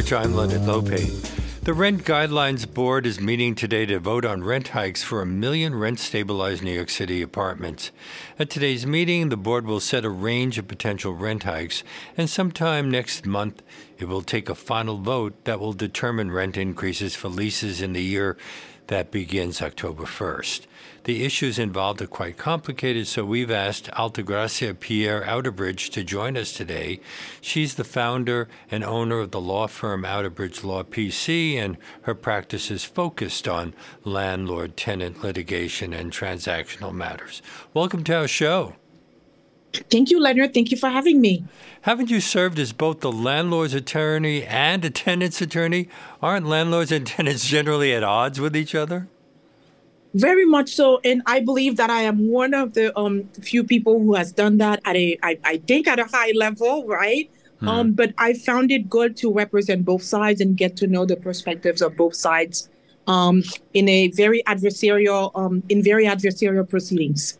[0.00, 0.12] March.
[0.14, 1.60] I'm Leonard Lopate.
[1.64, 5.74] The Rent Guidelines Board is meeting today to vote on rent hikes for a million
[5.74, 7.90] rent stabilized New York City apartments.
[8.38, 11.84] At today's meeting, the board will set a range of potential rent hikes,
[12.16, 13.62] and sometime next month,
[13.98, 18.02] it will take a final vote that will determine rent increases for leases in the
[18.02, 18.38] year
[18.86, 20.62] that begins October 1st.
[21.04, 26.52] The issues involved are quite complicated, so we've asked Altagracia Pierre Outerbridge to join us
[26.52, 27.00] today.
[27.40, 32.70] She's the founder and owner of the law firm Outerbridge Law PC, and her practice
[32.70, 33.72] is focused on
[34.04, 37.40] landlord tenant litigation and transactional matters.
[37.72, 38.74] Welcome to our show.
[39.72, 40.52] Thank you, Leonard.
[40.52, 41.44] Thank you for having me.
[41.82, 45.88] Haven't you served as both the landlord's attorney and a tenant's attorney?
[46.20, 49.08] Aren't landlords and tenants generally at odds with each other?
[50.14, 54.00] Very much so, and I believe that I am one of the um, few people
[54.00, 57.30] who has done that at a, I, I think, at a high level, right?
[57.60, 57.68] Hmm.
[57.68, 61.16] Um, but I found it good to represent both sides and get to know the
[61.16, 62.68] perspectives of both sides
[63.06, 63.42] um,
[63.74, 67.38] in a very adversarial, um, in very adversarial proceedings.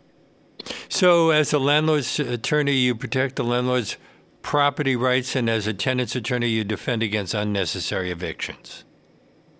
[0.89, 3.97] So, as a landlord's attorney, you protect the landlord's
[4.41, 8.83] property rights, and as a tenant's attorney, you defend against unnecessary evictions.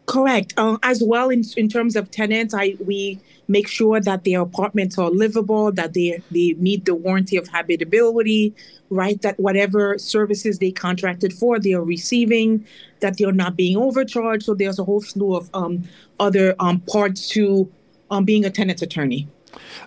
[0.06, 0.54] Correct.
[0.58, 4.98] Uh, as well, in, in terms of tenants, I we make sure that their apartments
[4.98, 8.54] are livable, that they they meet the warranty of habitability,
[8.90, 9.22] right?
[9.22, 12.66] That whatever services they contracted for, they are receiving,
[13.00, 14.44] that they are not being overcharged.
[14.44, 15.84] So there's a whole slew of um,
[16.20, 17.72] other um, parts to
[18.10, 19.28] um, being a tenant's attorney.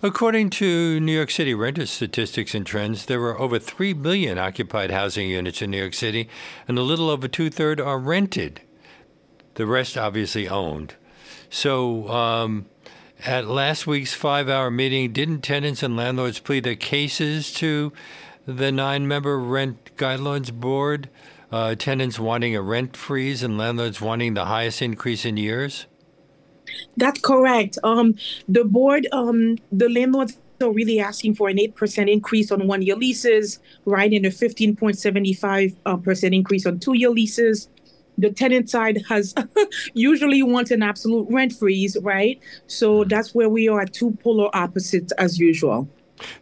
[0.03, 4.91] According to New York City renter statistics and trends, there are over 3 billion occupied
[4.91, 6.29] housing units in New York City,
[6.69, 8.61] and a little over two thirds are rented.
[9.55, 10.95] The rest obviously owned.
[11.49, 12.67] So, um,
[13.25, 17.93] at last week's five hour meeting, didn't tenants and landlords plead their cases to
[18.47, 21.09] the nine member rent guidelines board?
[21.53, 25.87] Uh, tenants wanting a rent freeze and landlords wanting the highest increase in years?
[26.97, 27.79] That's correct.
[27.85, 28.17] Um,
[28.49, 32.97] the board, um, the landlords are really asking for an 8% increase on one year
[32.97, 34.13] leases, right?
[34.13, 37.69] And a 15.75% uh, increase on two year leases
[38.19, 39.35] the tenant side has
[39.95, 42.41] usually wants an absolute rent freeze, right?
[42.67, 43.09] So mm-hmm.
[43.09, 45.89] that's where we are at two polar opposites as usual.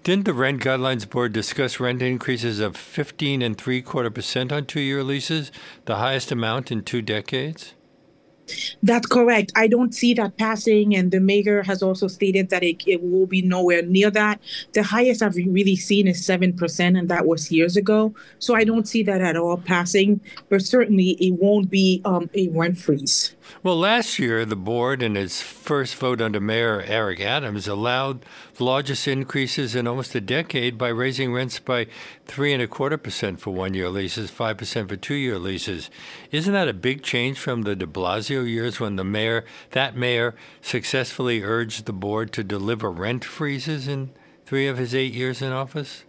[0.04, 4.66] Didn't the Rent Guidelines Board discuss rent increases of 15 and three quarter percent on
[4.66, 5.50] two year leases,
[5.86, 7.74] the highest amount in two decades?
[8.82, 9.52] That's correct.
[9.56, 13.26] I don't see that passing, and the mayor has also stated that it, it will
[13.26, 14.40] be nowhere near that.
[14.72, 18.14] The highest I've really seen is 7%, and that was years ago.
[18.38, 22.48] So I don't see that at all passing, but certainly it won't be um, a
[22.48, 23.34] rent freeze.
[23.62, 28.24] Well, last year, the board, in its first vote under Mayor Eric Adams, allowed
[28.54, 31.86] the largest increases in almost a decade by raising rents by
[32.26, 35.90] three and a quarter percent for one year leases, 5% for two year leases.
[36.30, 40.34] Isn't that a big change from the de Blasio years when the mayor, that mayor,
[40.60, 44.10] successfully urged the board to deliver rent freezes in
[44.44, 46.04] three of his eight years in office?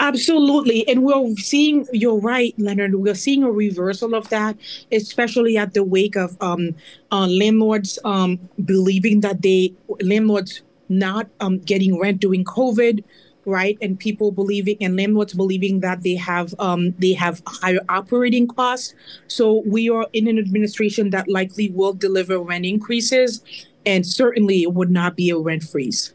[0.00, 0.86] Absolutely.
[0.88, 4.56] And we're seeing, you're right, Leonard, we're seeing a reversal of that,
[4.92, 6.74] especially at the wake of um,
[7.10, 13.02] uh, landlords um, believing that they, landlords not um, getting rent during COVID,
[13.44, 13.78] right?
[13.80, 18.94] And people believing, and landlords believing that they have um, they have higher operating costs.
[19.26, 23.42] So we are in an administration that likely will deliver rent increases,
[23.86, 26.14] and certainly it would not be a rent freeze.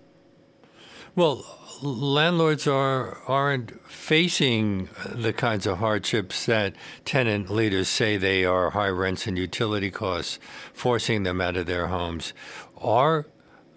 [1.16, 1.46] Well,
[1.81, 6.75] landlords are aren't facing the kinds of hardships that
[7.06, 10.39] tenant leaders say they are high rents and utility costs
[10.73, 12.34] forcing them out of their homes.
[12.78, 13.25] Are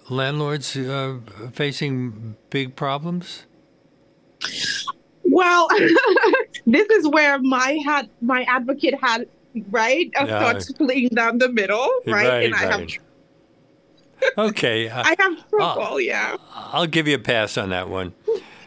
[0.09, 1.19] landlords uh,
[1.53, 3.47] facing big problems?
[5.25, 5.69] Well,
[6.67, 9.29] this is where my hat, my advocate hat,
[9.71, 10.27] right, yeah.
[10.27, 12.29] starts playing down the middle, right?
[12.29, 12.81] right and I right.
[12.81, 13.06] have
[14.39, 14.89] okay.
[14.89, 16.37] Uh, I have trouble, yeah.
[16.55, 18.15] I'll give you a pass on that one.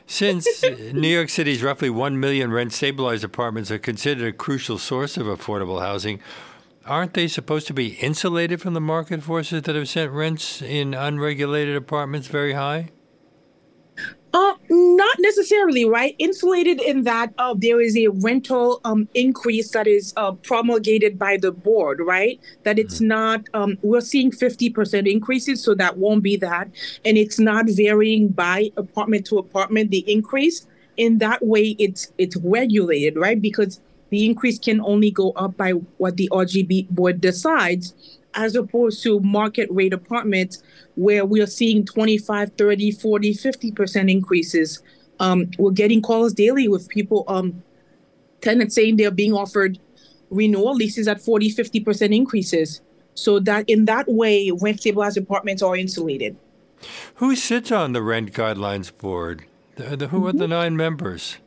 [0.08, 5.18] Since New York City's roughly 1 million rent stabilized apartments are considered a crucial source
[5.18, 6.20] of affordable housing,
[6.86, 10.96] aren't they supposed to be insulated from the market forces that have sent rents in
[10.96, 12.90] unregulated apartments very high?
[14.32, 16.16] Uh, not necessarily, right?
[16.20, 21.36] Insulated in that uh, there is a rental um, increase that is uh, promulgated by
[21.38, 22.40] the board, right?
[22.64, 23.08] That it's mm-hmm.
[23.08, 26.70] not, um, we're seeing 50% increases, so that won't be that.
[27.06, 30.68] And it's not varying by apartment to apartment, the increase.
[30.98, 33.42] In that way, it's it's regulated, right?
[33.42, 33.80] Because
[34.10, 37.94] the increase can only go up by what the RGB board decides
[38.34, 40.62] as opposed to market rate apartments
[41.00, 44.84] where we are seeing 25, 30, 40, 50% increases.
[45.22, 47.64] Um, we're getting calls daily with people, um,
[48.42, 49.80] tenants saying they're being offered
[50.30, 52.82] renewal leases at 40, 50% increases.
[53.14, 56.36] So that in that way, rent stabilized apartments are insulated.
[57.16, 59.46] Who sits on the rent guidelines board?
[59.76, 61.38] The, the, who are the nine members?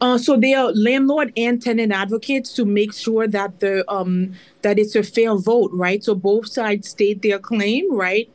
[0.00, 4.34] Uh, so they are landlord and tenant advocates to make sure that the um,
[4.66, 6.02] that it's a fair vote, right?
[6.02, 8.28] So both sides state their claim, right?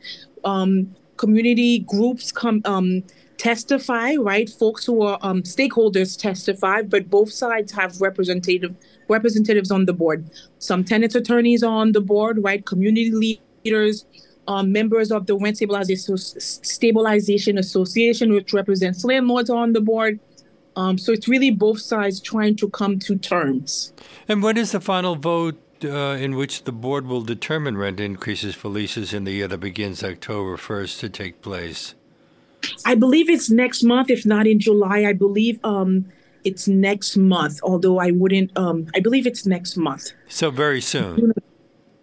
[0.44, 3.04] Um, community groups come um,
[3.36, 4.48] testify, right?
[4.48, 8.74] Folks who are um, stakeholders testify, but both sides have representative
[9.08, 10.30] representatives on the board.
[10.58, 12.64] Some tenants attorneys on the board, right?
[12.64, 14.06] Community leaders,
[14.48, 20.18] um, members of the Rent Stabilization, Association, which represents landlords on the board.
[20.76, 23.92] Um, so it's really both sides trying to come to terms.
[24.28, 28.54] And when is the final vote uh, in which the board will determine rent increases
[28.54, 31.94] for leases in the year that begins October 1st to take place?
[32.84, 35.04] I believe it's next month, if not in July.
[35.04, 36.06] I believe um,
[36.44, 40.12] it's next month, although I wouldn't, um, I believe it's next month.
[40.28, 41.32] So very soon.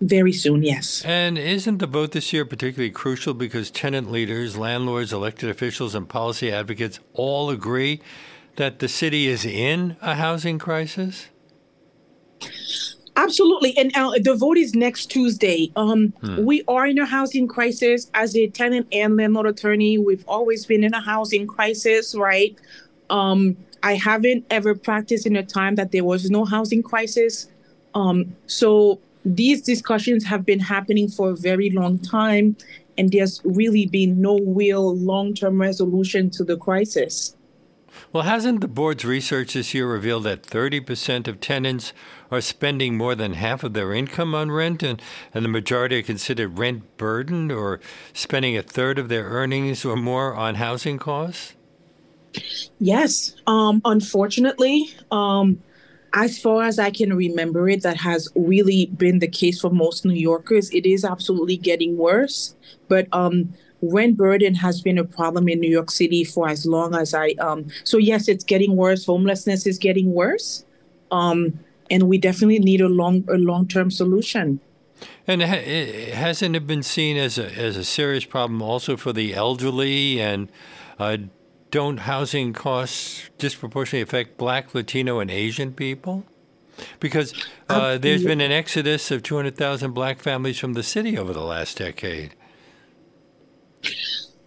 [0.01, 1.03] Very soon, yes.
[1.03, 6.07] And isn't the vote this year particularly crucial because tenant leaders, landlords, elected officials, and
[6.07, 8.01] policy advocates all agree
[8.55, 11.27] that the city is in a housing crisis?
[13.19, 13.77] Absolutely.
[13.77, 15.71] And uh, the vote is next Tuesday.
[15.75, 16.45] Um, hmm.
[16.45, 18.09] We are in a housing crisis.
[18.13, 22.57] As a tenant and landlord attorney, we've always been in a housing crisis, right?
[23.09, 27.49] Um, I haven't ever practiced in a time that there was no housing crisis.
[27.93, 32.55] Um, so these discussions have been happening for a very long time,
[32.97, 37.35] and there's really been no real long term resolution to the crisis.
[38.11, 41.93] Well, hasn't the board's research this year revealed that 30% of tenants
[42.31, 45.01] are spending more than half of their income on rent, and,
[45.33, 47.79] and the majority are considered rent burdened or
[48.13, 51.55] spending a third of their earnings or more on housing costs?
[52.79, 53.35] Yes.
[53.47, 55.61] Um, unfortunately, um,
[56.13, 60.05] as far as I can remember it, that has really been the case for most
[60.05, 60.69] New Yorkers.
[60.71, 62.55] It is absolutely getting worse.
[62.87, 66.95] But um, rent burden has been a problem in New York City for as long
[66.95, 69.05] as I um so yes it's getting worse.
[69.05, 70.65] Homelessness is getting worse.
[71.11, 71.59] Um
[71.89, 74.59] and we definitely need a long a long-term solution.
[75.25, 80.19] And hasn't it been seen as a as a serious problem also for the elderly?
[80.19, 80.51] And
[80.99, 81.17] uh,
[81.71, 86.25] don't housing costs disproportionately affect black latino and asian people?
[86.99, 87.33] Because
[87.67, 91.77] uh, there's been an exodus of 200,000 black families from the city over the last
[91.77, 92.35] decade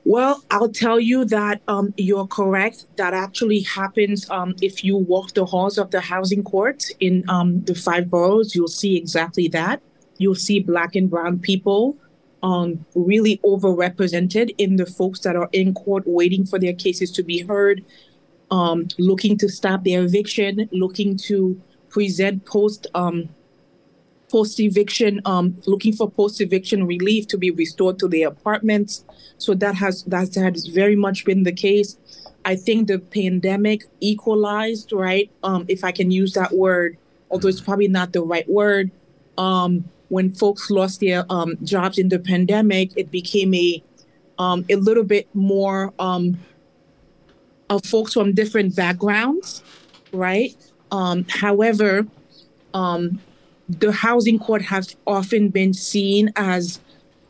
[0.05, 2.87] well, I'll tell you that um, you're correct.
[2.97, 7.63] That actually happens um, if you walk the halls of the housing court in um,
[7.65, 8.55] the five boroughs.
[8.55, 9.81] You'll see exactly that.
[10.19, 11.97] You'll see Black and Brown people
[12.43, 17.23] um, really overrepresented in the folks that are in court waiting for their cases to
[17.23, 17.85] be heard,
[18.51, 23.29] um, looking to stop their eviction, looking to present post um,
[24.29, 25.21] post eviction,
[25.67, 29.05] looking for post eviction relief to be restored to their apartments.
[29.43, 31.97] So that has that has very much been the case.
[32.45, 35.31] I think the pandemic equalized, right?
[35.43, 36.97] Um, if I can use that word,
[37.31, 38.91] although it's probably not the right word.
[39.39, 43.83] Um, when folks lost their um, jobs in the pandemic, it became a
[44.39, 46.39] um, a little bit more um,
[47.71, 49.63] of folks from different backgrounds,
[50.13, 50.55] right?
[50.91, 52.07] Um, however,
[52.75, 53.21] um,
[53.69, 56.81] the housing court has often been seen as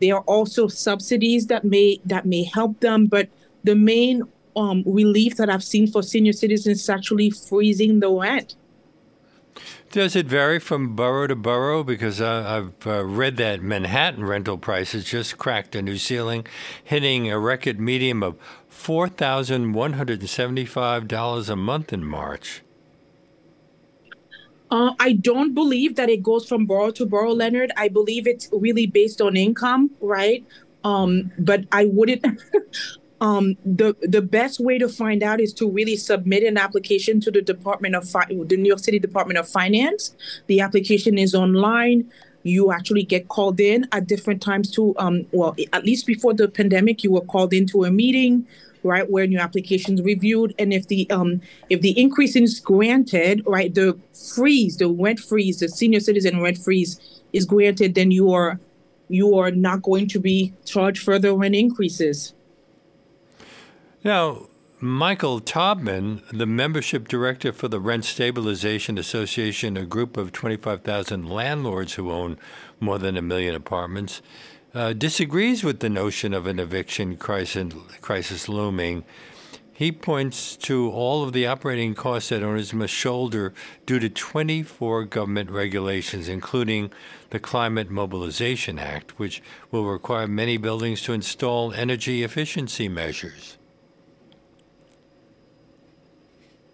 [0.00, 3.28] There are also subsidies that may that may help them, but
[3.64, 4.22] the main
[4.56, 8.56] um, relief that I've seen for senior citizens is actually freezing the rent.
[9.92, 11.84] Does it vary from borough to borough?
[11.84, 16.46] Because uh, I've uh, read that Manhattan rental prices just cracked a new ceiling,
[16.82, 18.38] hitting a record medium of
[18.70, 22.62] $4,175 a month in March.
[24.70, 27.70] Uh, I don't believe that it goes from borough to borough, Leonard.
[27.76, 30.42] I believe it's really based on income, right?
[30.84, 32.24] Um, but I wouldn't.
[33.22, 37.30] um, the the best way to find out is to really submit an application to
[37.30, 40.16] the Department of Fi- the New York City Department of Finance.
[40.48, 42.10] The application is online.
[42.42, 46.48] You actually get called in at different times to um, well, at least before the
[46.48, 48.44] pandemic, you were called into a meeting
[48.82, 53.40] right, where your application is reviewed, and if the um if the increase is granted,
[53.46, 53.96] right, the
[54.34, 58.58] freeze, the rent freeze, the senior citizen rent freeze is granted, then you are
[59.08, 62.34] you are not going to be charged further rent increases.
[64.04, 64.48] Now,
[64.80, 71.94] Michael Taubman, the membership director for the Rent Stabilization Association, a group of 25,000 landlords
[71.94, 72.36] who own
[72.80, 74.20] more than a million apartments,
[74.74, 79.04] uh, disagrees with the notion of an eviction crisis, crisis looming.
[79.72, 83.54] He points to all of the operating costs that owners must shoulder
[83.86, 86.90] due to 24 government regulations, including
[87.30, 89.40] the Climate Mobilization Act, which
[89.70, 93.58] will require many buildings to install energy efficiency measures.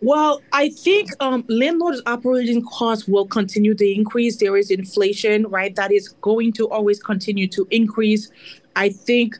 [0.01, 4.37] Well, I think um, landlords' operating costs will continue to increase.
[4.37, 5.75] There is inflation, right?
[5.75, 8.31] That is going to always continue to increase.
[8.77, 9.39] I think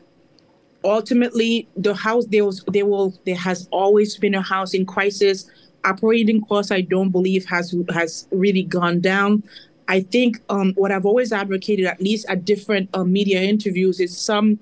[0.83, 5.49] ultimately the house there was there will there has always been a housing crisis.
[5.85, 9.43] Operating costs, I don't believe has has really gone down.
[9.87, 14.15] I think um, what I've always advocated, at least at different uh, media interviews, is
[14.15, 14.59] some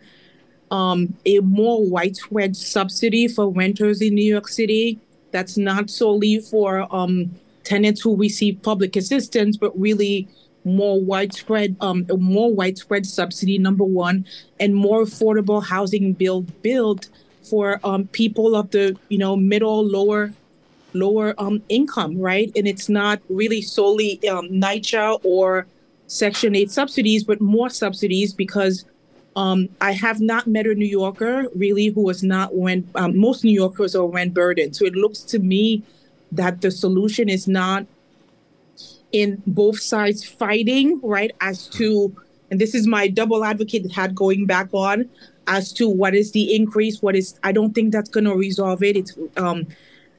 [0.69, 4.99] um, a more widespread subsidy for renters in New York City
[5.31, 7.31] that's not solely for um,
[7.63, 10.27] tenants who receive public assistance, but really
[10.63, 13.57] more widespread, um, more widespread subsidy.
[13.57, 14.25] Number one,
[14.59, 17.07] and more affordable housing build build
[17.43, 20.33] for um, people of the you know middle lower
[20.93, 22.51] lower um, income, right?
[22.55, 25.67] And it's not really solely um, NYCHA or
[26.07, 28.85] Section 8 subsidies, but more subsidies because
[29.37, 33.43] um, I have not met a New Yorker really who was not when Um, most
[33.43, 34.75] New Yorkers are rent burdened.
[34.75, 35.83] So it looks to me
[36.31, 37.85] that the solution is not
[39.11, 41.31] in both sides fighting, right?
[41.39, 42.11] As to,
[42.49, 45.07] and this is my double advocate hat going back on,
[45.45, 47.39] as to what is the increase, what is.
[47.43, 48.97] I don't think that's going to resolve it.
[48.97, 49.67] It's um,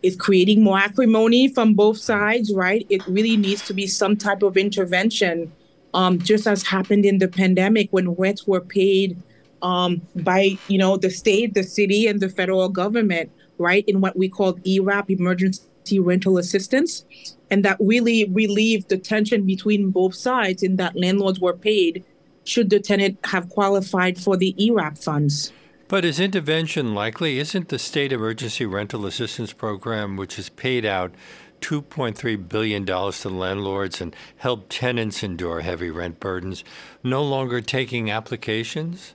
[0.00, 2.86] it's creating more acrimony from both sides, right?
[2.88, 5.50] It really needs to be some type of intervention
[5.94, 9.20] um, just as happened in the pandemic when rents were paid
[9.62, 13.84] um, by you know the state, the city, and the federal government, right?
[13.86, 17.04] In what we call ERAP, emergency rental assistance,
[17.50, 22.04] and that really relieved the tension between both sides in that landlords were paid
[22.44, 25.52] should the tenant have qualified for the ERAP funds.
[25.86, 27.38] But is intervention likely?
[27.38, 31.14] Isn't the state emergency rental assistance program, which is paid out
[31.60, 36.64] $2.3 billion to landlords and help tenants endure heavy rent burdens,
[37.02, 39.14] no longer taking applications?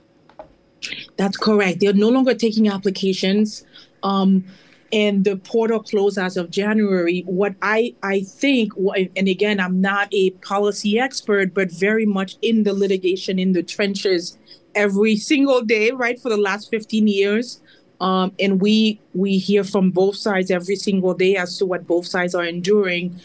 [1.16, 1.80] That's correct.
[1.80, 3.64] They're no longer taking applications.
[4.02, 4.44] Um,
[4.92, 7.24] and the portal closed as of January.
[7.26, 12.62] What I, I think, and again, I'm not a policy expert, but very much in
[12.62, 14.38] the litigation, in the trenches
[14.74, 17.60] every single day, right, for the last 15 years.
[18.00, 22.06] Um, and we we hear from both sides every single day as to what both
[22.06, 23.20] sides are enduring.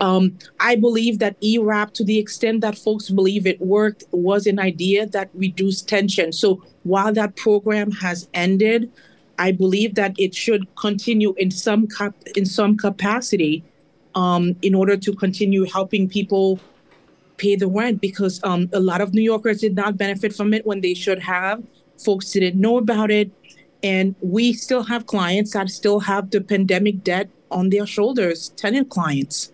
[0.00, 4.58] Um, I believe that ERAP, to the extent that folks believe it worked, was an
[4.58, 6.32] idea that reduced tension.
[6.32, 8.90] So while that program has ended,
[9.38, 13.64] I believe that it should continue in some cap- in some capacity
[14.14, 16.60] um, in order to continue helping people
[17.38, 20.66] pay the rent because um, a lot of New Yorkers did not benefit from it
[20.66, 21.62] when they should have.
[22.04, 23.30] Folks didn't know about it.
[23.82, 28.90] And we still have clients that still have the pandemic debt on their shoulders, tenant
[28.90, 29.52] clients.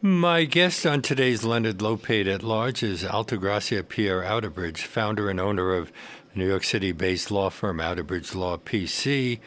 [0.00, 5.72] My guest on today's Leonard Lopate at Large is Altagracia Pierre Outerbridge, founder and owner
[5.72, 5.90] of
[6.34, 9.40] New York City based law firm Outerbridge Law PC.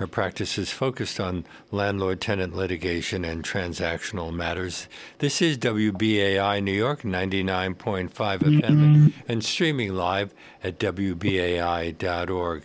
[0.00, 4.88] Her practice is focused on landlord tenant litigation and transactional matters.
[5.18, 9.08] This is WBAI New York 99.5 FM mm-hmm.
[9.28, 10.32] and streaming live
[10.64, 12.62] at WBAI.org.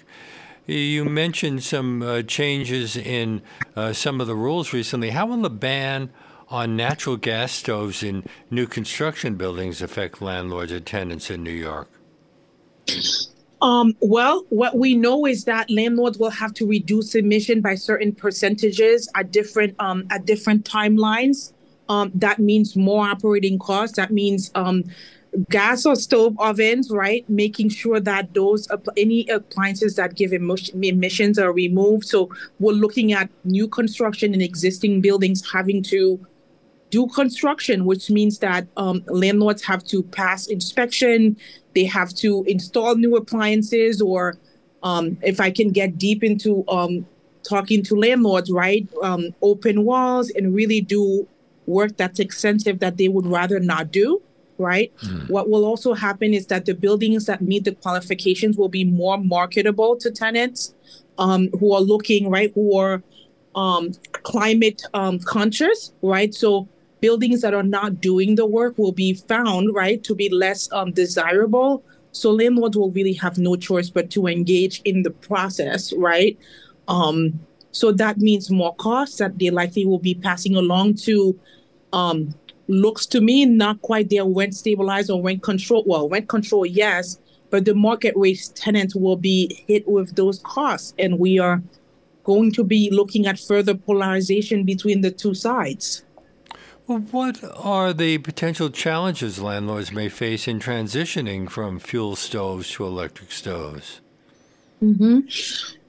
[0.67, 3.41] You mentioned some uh, changes in
[3.75, 5.11] uh, some of the rules recently.
[5.11, 6.09] How will the ban
[6.49, 11.89] on natural gas stoves in new construction buildings affect landlords or tenants in New York?
[13.61, 18.13] Um, well, what we know is that landlords will have to reduce emission by certain
[18.13, 21.53] percentages at different um, at different timelines.
[21.87, 23.95] Um, that means more operating costs.
[23.97, 24.83] That means um,
[25.49, 27.27] gas or stove ovens, right?
[27.29, 32.05] Making sure that those any appliances that give emissions are removed.
[32.05, 36.25] So we're looking at new construction in existing buildings having to
[36.89, 41.35] do construction, which means that um, landlords have to pass inspection,
[41.73, 44.37] they have to install new appliances, or
[44.83, 47.05] um, if I can get deep into um,
[47.43, 51.27] talking to landlords, right, um, open walls and really do
[51.65, 54.21] work that's extensive that they would rather not do
[54.57, 54.91] right?
[55.03, 55.29] Mm.
[55.29, 59.17] What will also happen is that the buildings that meet the qualifications will be more
[59.17, 60.73] marketable to tenants
[61.17, 63.01] um, who are looking, right, who are
[63.55, 63.93] um,
[64.23, 66.33] climate um, conscious, right?
[66.33, 66.67] So
[67.01, 70.91] buildings that are not doing the work will be found, right, to be less um,
[70.91, 71.83] desirable.
[72.11, 76.37] So landlords will really have no choice but to engage in the process, right?
[76.87, 77.39] Um,
[77.71, 81.37] so that means more costs that they likely will be passing along to
[81.91, 82.33] um,
[82.67, 85.83] looks to me not quite there rent stabilized or rent control.
[85.85, 87.19] Well, rent control, yes,
[87.49, 90.93] but the market rate tenants will be hit with those costs.
[90.97, 91.61] And we are
[92.23, 96.03] going to be looking at further polarization between the two sides.
[96.87, 102.85] Well, what are the potential challenges landlords may face in transitioning from fuel stoves to
[102.85, 104.01] electric stoves?
[104.83, 105.21] Mm-hmm.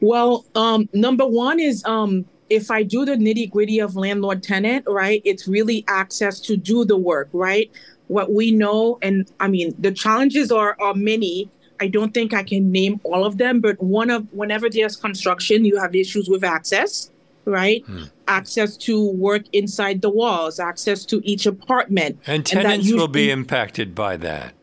[0.00, 4.84] Well, um, number one is um, if I do the nitty gritty of landlord tenant,
[4.88, 7.70] right, it's really access to do the work, right?
[8.08, 11.50] What we know, and I mean, the challenges are, are many.
[11.80, 15.64] I don't think I can name all of them, but one of whenever there's construction,
[15.64, 17.10] you have issues with access,
[17.44, 17.84] right?
[17.84, 18.04] Hmm.
[18.28, 22.18] Access to work inside the walls, access to each apartment.
[22.26, 24.54] And tenants and will be impacted by that.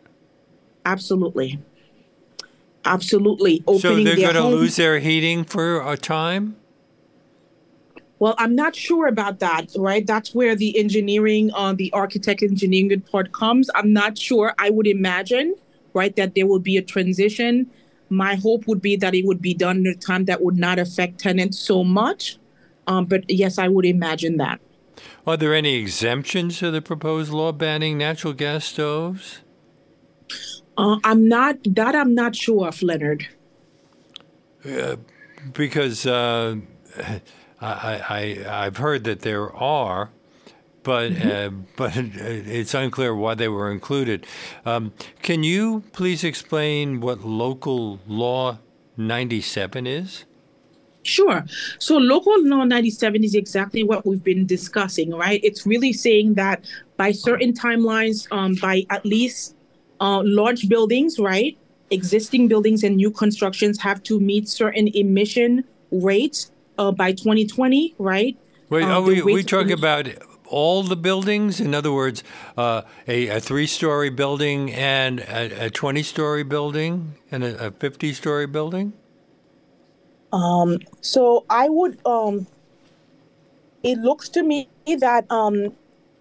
[0.86, 1.60] Absolutely.
[2.86, 3.64] Absolutely.
[3.68, 6.58] Opening so they're going to lose their heating for a time?
[8.24, 10.08] Well, I'm not sure about that, right?
[10.08, 13.70] That's where the engineering, uh, the architect engineering part comes.
[13.76, 14.54] I'm not sure.
[14.58, 15.56] I would imagine,
[15.94, 17.70] right, that there will be a transition.
[18.08, 20.80] My hope would be that it would be done in a time that would not
[20.80, 22.38] affect tenants so much.
[22.88, 24.62] Um, but yes, I would imagine that.
[25.28, 29.42] Are there any exemptions to the proposed law banning natural gas stoves?
[30.78, 33.28] Uh, I'm not that I'm not sure of, Leonard.
[34.64, 34.96] Uh,
[35.52, 36.56] because uh,
[37.64, 40.10] I, I I've heard that there are,
[40.84, 41.30] but mm-hmm.
[41.30, 44.26] uh, but it's unclear why they were included.
[44.66, 48.60] Um, can you please explain what local law
[48.98, 50.26] 97 is?
[51.04, 51.46] Sure.
[51.80, 55.42] So local law 97 is exactly what we've been discussing, right?
[55.44, 56.64] It's really saying that
[56.96, 59.56] by certain timelines, um, by at least
[60.00, 61.58] uh, large buildings, right?
[61.92, 68.38] Existing buildings and new constructions have to meet certain emission rates uh, by 2020, right?
[68.70, 70.08] Wait, um, are we, we talking about
[70.48, 71.60] all the buildings?
[71.60, 72.24] In other words,
[72.58, 78.48] uh, a, a three story building and a 20 story building and a 50 story
[78.48, 78.94] building?
[80.32, 82.48] Um, so I would, um,
[83.84, 84.68] it looks to me
[85.00, 85.74] that um,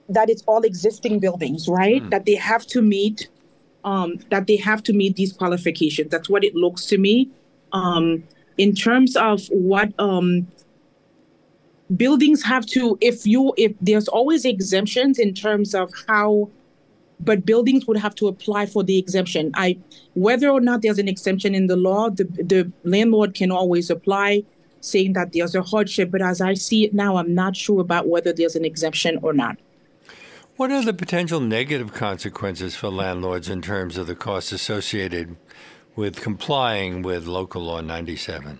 [0.09, 2.03] that it's all existing buildings, right?
[2.03, 2.11] Mm.
[2.11, 3.29] That they have to meet,
[3.85, 6.11] um, that they have to meet these qualifications.
[6.11, 7.31] That's what it looks to me.
[7.73, 8.25] Um,
[8.59, 10.47] in terms of what um,
[11.97, 16.49] buildings have to if you if there's always exemptions in terms of how
[17.21, 19.53] but buildings would have to apply for the exemption.
[19.55, 19.79] I
[20.15, 24.45] whether or not there's an exemption in the law the, the landlord can always apply
[24.81, 28.09] saying that there's a hardship but as i see it now i'm not sure about
[28.09, 29.57] whether there's an exemption or not.
[30.57, 35.37] What are the potential negative consequences for landlords in terms of the costs associated
[35.97, 38.59] with complying with Local Law 97?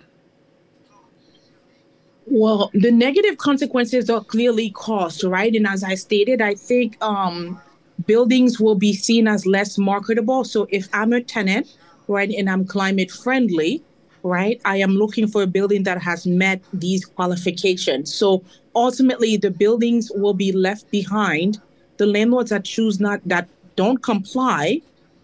[2.25, 5.53] Well, the negative consequences are clearly cost, right?
[5.53, 7.61] And as I stated, I think um,
[8.05, 10.43] buildings will be seen as less marketable.
[10.45, 11.75] So if I'm a tenant,
[12.07, 13.83] right, and I'm climate friendly,
[14.23, 18.13] right, I am looking for a building that has met these qualifications.
[18.13, 18.43] So
[18.73, 21.61] ultimately, the buildings will be left behind.
[21.97, 24.81] The landlords that choose not that don't comply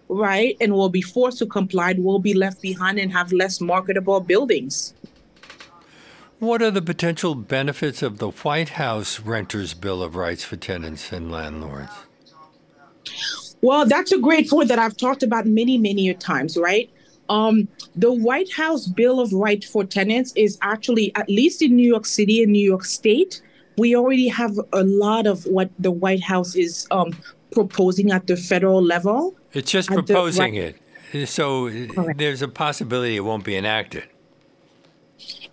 [0.10, 4.20] right, and will be forced to comply will be left behind and have less marketable
[4.20, 4.94] buildings.
[6.40, 11.12] What are the potential benefits of the White House Renters Bill of Rights for tenants
[11.12, 11.92] and landlords?
[13.62, 16.90] Well, that's a great point that I've talked about many, many times, right?
[17.28, 21.88] Um, the White House Bill of Rights for tenants is actually, at least in New
[21.88, 23.42] York City and New York State,
[23.78, 27.16] we already have a lot of what the White House is um,
[27.52, 29.36] proposing at the federal level.
[29.54, 30.76] It's just proposing the,
[31.14, 31.28] it.
[31.28, 32.20] So Correct.
[32.20, 34.04] there's a possibility it won't be enacted.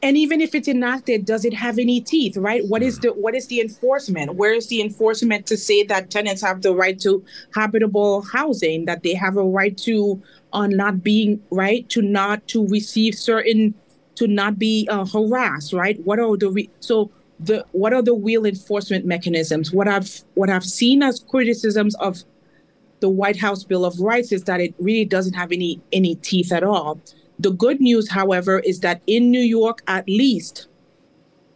[0.02, 3.35] and even if it's enacted does it have any teeth right what is the what
[3.35, 7.24] is the enforcement where is the enforcement to say that tenants have the right to
[7.54, 12.46] habitable housing that they have a right to on uh, not being right to not
[12.46, 13.74] to receive certain
[14.14, 18.14] to not be uh, harassed right what are the re- so the what are the
[18.14, 22.25] real enforcement mechanisms what i've what i've seen as criticisms of
[23.01, 26.51] the white house bill of rights is that it really doesn't have any any teeth
[26.51, 26.99] at all
[27.38, 30.68] the good news, however, is that in New York, at least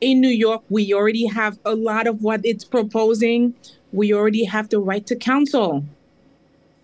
[0.00, 3.54] in New York, we already have a lot of what it's proposing.
[3.92, 5.84] We already have the right to counsel,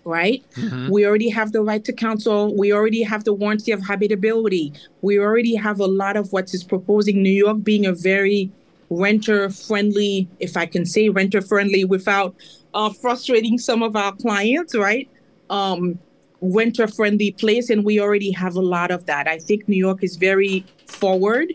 [0.04, 0.42] right?
[0.54, 0.90] Mm-hmm.
[0.90, 2.56] We already have the right to counsel.
[2.56, 4.72] We already have the warranty of habitability.
[5.02, 7.22] We already have a lot of what is proposing.
[7.22, 8.50] New York being a very
[8.90, 12.34] renter friendly, if I can say renter friendly without
[12.74, 15.08] uh, frustrating some of our clients, right?
[15.50, 15.98] Um,
[16.40, 19.26] renter friendly place and we already have a lot of that.
[19.26, 21.52] I think new york is very forward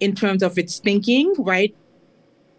[0.00, 1.74] in terms of its thinking right?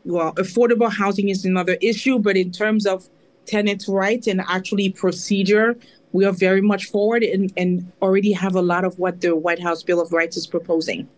[0.06, 3.10] Well affordable housing is another issue but in terms of
[3.46, 5.76] tenants rights and actually procedure
[6.12, 9.60] we are very much forward and, and already have a lot of what the white
[9.60, 11.10] house bill of rights is proposing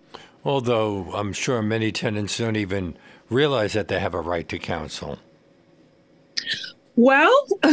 [0.45, 2.95] although i'm sure many tenants don't even
[3.29, 5.19] realize that they have a right to counsel
[6.95, 7.45] well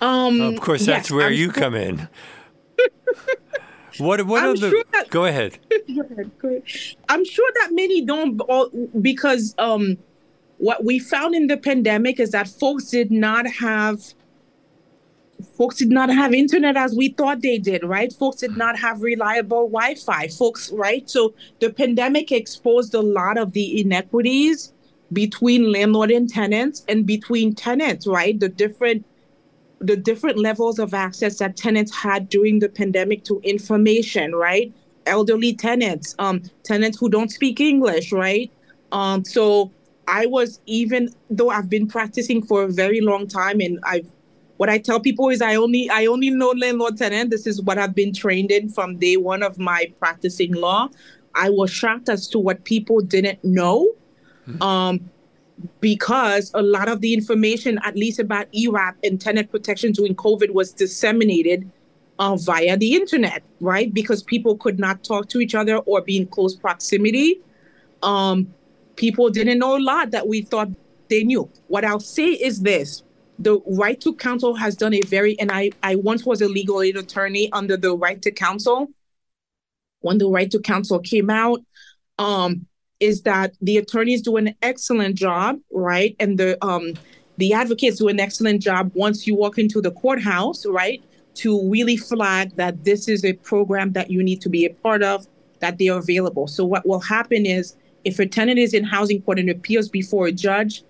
[0.00, 1.54] Um, of course, that's yes, where I'm you sure.
[1.54, 2.08] come in.
[3.98, 4.70] what what I'm are the?
[4.70, 5.58] Sure that, go ahead.
[5.94, 6.30] Go ahead.
[6.38, 6.62] Go ahead.
[7.08, 8.36] I'm sure that many don't
[9.02, 9.96] because um,
[10.58, 14.14] what we found in the pandemic is that folks did not have
[15.56, 18.12] folks did not have internet as we thought they did, right?
[18.12, 20.28] Folks did not have reliable Wi-Fi.
[20.28, 21.08] Folks, right?
[21.08, 24.72] So the pandemic exposed a lot of the inequities
[25.12, 28.38] between landlord and tenants and between tenants, right?
[28.38, 29.04] The different
[29.78, 34.72] the different levels of access that tenants had during the pandemic to information, right?
[35.04, 38.50] Elderly tenants, um, tenants who don't speak English, right?
[38.92, 39.70] Um, so
[40.08, 44.10] I was even though I've been practicing for a very long time, and I've
[44.56, 47.30] what I tell people is I only I only know landlord tenant.
[47.30, 50.88] This is what I've been trained in from day one of my practicing law.
[51.34, 53.92] I was shocked as to what people didn't know.
[54.48, 54.62] Mm-hmm.
[54.62, 55.10] Um,
[55.80, 60.50] because a lot of the information, at least about ERAP and tenant protection during COVID,
[60.52, 61.70] was disseminated
[62.18, 63.92] uh, via the internet, right?
[63.92, 67.40] Because people could not talk to each other or be in close proximity.
[68.02, 68.52] Um,
[68.96, 70.68] people didn't know a lot that we thought
[71.08, 71.48] they knew.
[71.68, 73.02] What I'll say is this
[73.38, 76.82] the right to counsel has done a very, and I, I once was a legal
[76.82, 78.88] aid attorney under the right to counsel.
[80.00, 81.60] When the right to counsel came out,
[82.18, 82.66] um,
[83.00, 86.16] is that the attorneys do an excellent job, right?
[86.18, 86.94] And the um,
[87.36, 91.02] the advocates do an excellent job once you walk into the courthouse, right?
[91.34, 95.02] To really flag that this is a program that you need to be a part
[95.02, 95.26] of,
[95.60, 96.46] that they are available.
[96.46, 100.28] So what will happen is if a tenant is in housing court and appeals before
[100.28, 100.82] a judge,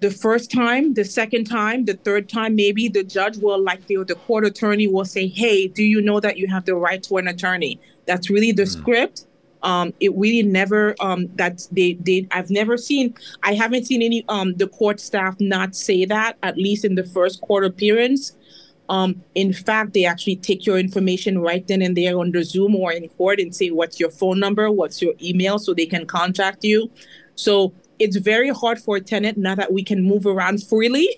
[0.00, 4.04] the first time, the second time, the third time, maybe the judge will, like the,
[4.04, 7.16] the court attorney will say, Hey, do you know that you have the right to
[7.16, 7.80] an attorney?
[8.06, 8.68] That's really the mm.
[8.68, 9.26] script
[9.62, 12.28] um it really never um that they did.
[12.30, 16.56] i've never seen i haven't seen any um the court staff not say that at
[16.56, 18.36] least in the first court appearance
[18.88, 22.76] um in fact they actually take your information right then and there on the zoom
[22.76, 26.06] or in court and say what's your phone number what's your email so they can
[26.06, 26.90] contact you
[27.34, 31.08] so it's very hard for a tenant now that we can move around freely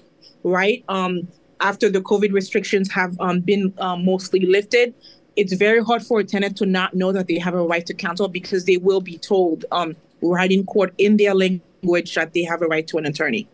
[0.44, 1.26] right um
[1.60, 4.94] after the covid restrictions have um, been um, mostly lifted
[5.36, 7.94] it's very hard for a tenant to not know that they have a right to
[7.94, 12.42] counsel because they will be told um, right in court in their language that they
[12.42, 13.48] have a right to an attorney.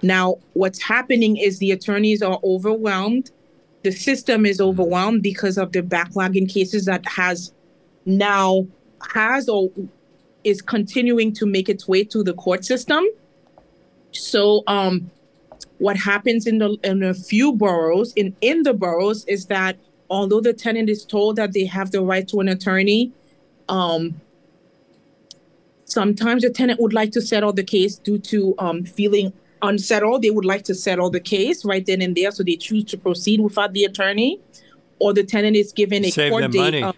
[0.00, 3.30] Now, what's happening is the attorneys are overwhelmed.
[3.82, 7.52] The system is overwhelmed because of the backlog in cases that has
[8.06, 8.66] now
[9.12, 9.70] has or
[10.48, 13.04] is continuing to make its way to the court system.
[14.12, 15.10] So, um,
[15.78, 19.76] what happens in the in a few boroughs in in the boroughs is that
[20.10, 23.12] although the tenant is told that they have the right to an attorney,
[23.68, 24.20] um,
[25.84, 29.32] sometimes the tenant would like to settle the case due to um, feeling
[29.62, 30.22] unsettled.
[30.22, 32.98] They would like to settle the case right then and there, so they choose to
[32.98, 34.40] proceed without the attorney,
[34.98, 36.58] or the tenant is given a Save court date.
[36.58, 36.82] Money.
[36.82, 36.94] Um,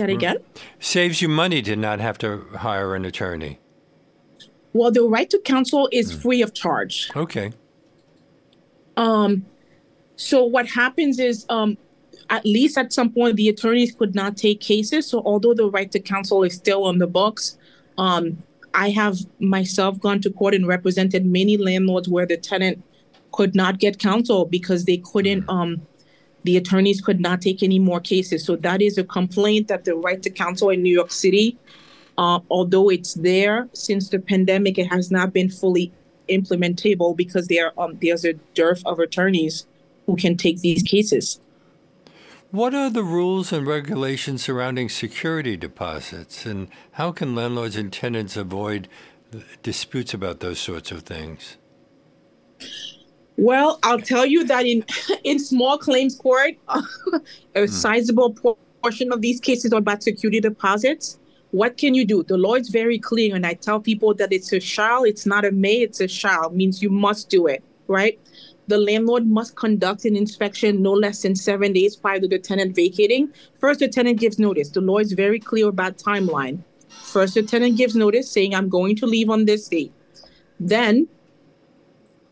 [0.00, 0.36] say that again.
[0.78, 3.58] Saves you money to not have to hire an attorney.
[4.72, 6.22] Well, the right to counsel is mm.
[6.22, 7.10] free of charge.
[7.16, 7.52] Okay.
[8.96, 9.44] Um,
[10.16, 11.76] so what happens is, um,
[12.28, 15.06] at least at some point, the attorneys could not take cases.
[15.06, 17.58] So although the right to counsel is still on the books,
[17.98, 22.84] um, I have myself gone to court and represented many landlords where the tenant
[23.32, 25.48] could not get counsel because they couldn't.
[25.48, 25.82] Um,
[26.44, 28.44] the attorneys could not take any more cases.
[28.44, 31.58] So that is a complaint that the right to counsel in New York City,
[32.18, 35.92] uh, although it's there since the pandemic, it has not been fully
[36.28, 39.66] implementable because there um, there's a dearth of attorneys
[40.06, 41.40] who can take these cases.
[42.50, 48.36] What are the rules and regulations surrounding security deposits, and how can landlords and tenants
[48.36, 48.88] avoid
[49.62, 51.58] disputes about those sorts of things?
[53.40, 54.84] Well, I'll tell you that in
[55.24, 57.68] in small claims court, a mm.
[57.68, 58.34] sizable
[58.82, 61.18] portion of these cases are about security deposits.
[61.52, 62.22] What can you do?
[62.22, 65.46] The law is very clear, and I tell people that it's a shall, it's not
[65.46, 66.50] a may, it's a shall.
[66.50, 68.20] Means you must do it, right?
[68.68, 72.76] the landlord must conduct an inspection no less than seven days prior to the tenant
[72.76, 73.28] vacating.
[73.58, 74.68] First, the tenant gives notice.
[74.70, 76.62] The law is very clear about timeline.
[77.02, 79.92] First, the tenant gives notice saying, I'm going to leave on this date.
[80.60, 81.08] Then,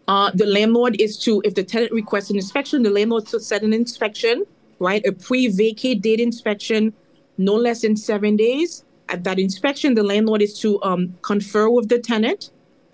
[0.08, 3.62] uh, the landlord is to, if the tenant requests an inspection, the landlord to set
[3.62, 4.44] an inspection,
[4.80, 5.04] right?
[5.06, 6.92] A pre vacate date inspection,
[7.36, 8.84] no less than seven days.
[9.08, 12.50] At that inspection, the landlord is to um, confer with the tenant,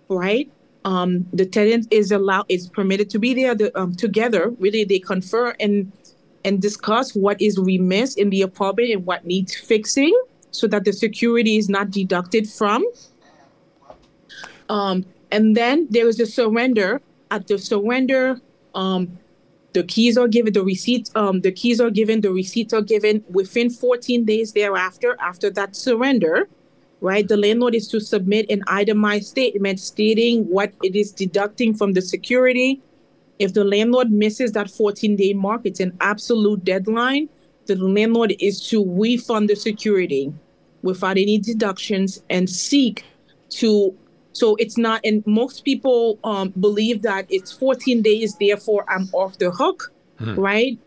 [0.09, 0.51] right?
[0.85, 4.51] um, the tenant is allowed is permitted to be there the, um, together.
[4.59, 5.91] Really, they confer and
[6.45, 10.15] and discuss what is remiss in the apartment and what needs fixing,
[10.51, 12.85] so that the security is not deducted from.
[14.69, 17.01] Um, and then there is a surrender.
[17.33, 18.41] At the surrender,
[18.77, 19.19] um,
[19.73, 23.25] the keys are given, the receipts, um, the keys are given, the receipts are given
[23.29, 25.17] within 14 days thereafter.
[25.19, 26.49] After that surrender,
[27.01, 27.27] right?
[27.27, 32.03] The landlord is to submit an itemized statement stating what it is deducting from the
[32.03, 32.81] security.
[33.41, 37.29] If the landlord misses that 14 day mark, it's an absolute deadline.
[37.67, 40.33] The landlord is to refund the security
[40.83, 43.05] without any deductions and seek
[43.59, 43.97] to.
[44.35, 49.39] So it's not, and most people um, believe that it's 14 days, therefore I'm off
[49.39, 50.35] the hook, hmm.
[50.35, 50.79] right?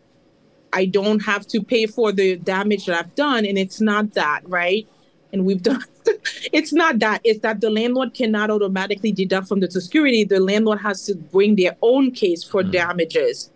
[0.73, 3.45] I don't have to pay for the damage that I've done.
[3.45, 4.85] And it's not that, right?
[5.31, 5.81] And we've done
[6.53, 7.21] it's not that.
[7.23, 10.23] It's that the landlord cannot automatically deduct from the security.
[10.23, 12.71] The landlord has to bring their own case for mm.
[12.71, 13.49] damages,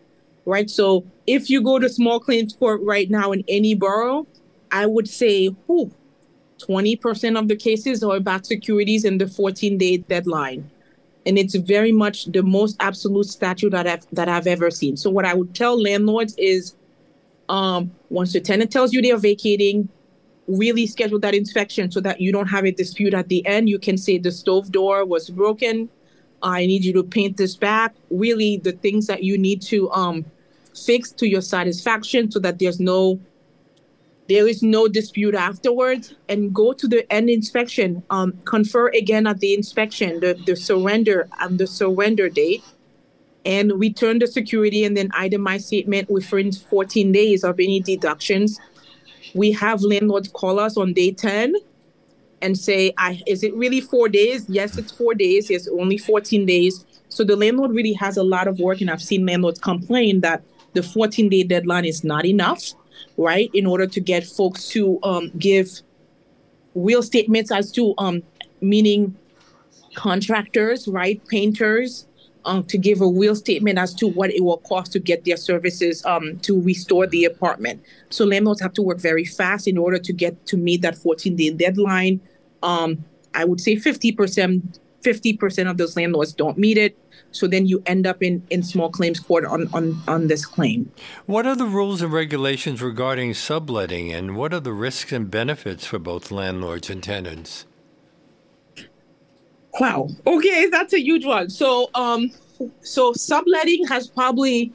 [0.45, 0.69] right?
[0.69, 4.25] So if you go to small claims court right now in any borough,
[4.71, 5.93] I would say, whew,
[6.67, 10.69] 20% of the cases are about securities in the 14 day deadline.
[11.25, 14.97] And it's very much the most absolute statute that I've that I've ever seen.
[14.97, 16.75] So what I would tell landlords is
[17.47, 19.87] um, once the tenant tells you they're vacating,
[20.47, 23.69] really schedule that inspection so that you don't have a dispute at the end.
[23.69, 25.89] You can say the stove door was broken.
[26.41, 27.93] I need you to paint this back.
[28.09, 30.25] Really, the things that you need to um,
[30.75, 33.19] fix to your satisfaction so that there's no
[34.31, 39.39] there is no dispute afterwards and go to the end inspection um, confer again at
[39.39, 42.63] the inspection the, the surrender and the surrender date
[43.43, 48.57] and return the security and then itemize statement within 14 days of any deductions
[49.33, 51.55] we have landlords call us on day 10
[52.41, 54.45] and say, I, is it really four days?
[54.49, 55.49] Yes, it's four days.
[55.49, 56.85] It's only 14 days.
[57.09, 58.81] So the landlord really has a lot of work.
[58.81, 62.61] And I've seen landlords complain that the 14 day deadline is not enough,
[63.17, 63.49] right?
[63.53, 65.81] In order to get folks to um, give
[66.75, 68.23] real statements as to, um,
[68.61, 69.15] meaning
[69.95, 71.21] contractors, right?
[71.27, 72.07] Painters,
[72.45, 75.37] um, to give a real statement as to what it will cost to get their
[75.37, 77.83] services um, to restore the apartment.
[78.09, 81.35] So landlords have to work very fast in order to get to meet that 14
[81.35, 82.19] day deadline.
[82.63, 86.97] Um, I would say 50%, 50% of those landlords don't meet it.
[87.31, 90.91] So then you end up in, in small claims court on, on, on this claim.
[91.25, 95.85] What are the rules and regulations regarding subletting and what are the risks and benefits
[95.85, 97.65] for both landlords and tenants?
[99.79, 100.09] Wow.
[100.27, 101.49] Okay, that's a huge one.
[101.49, 102.31] So, um,
[102.81, 104.73] so subletting has probably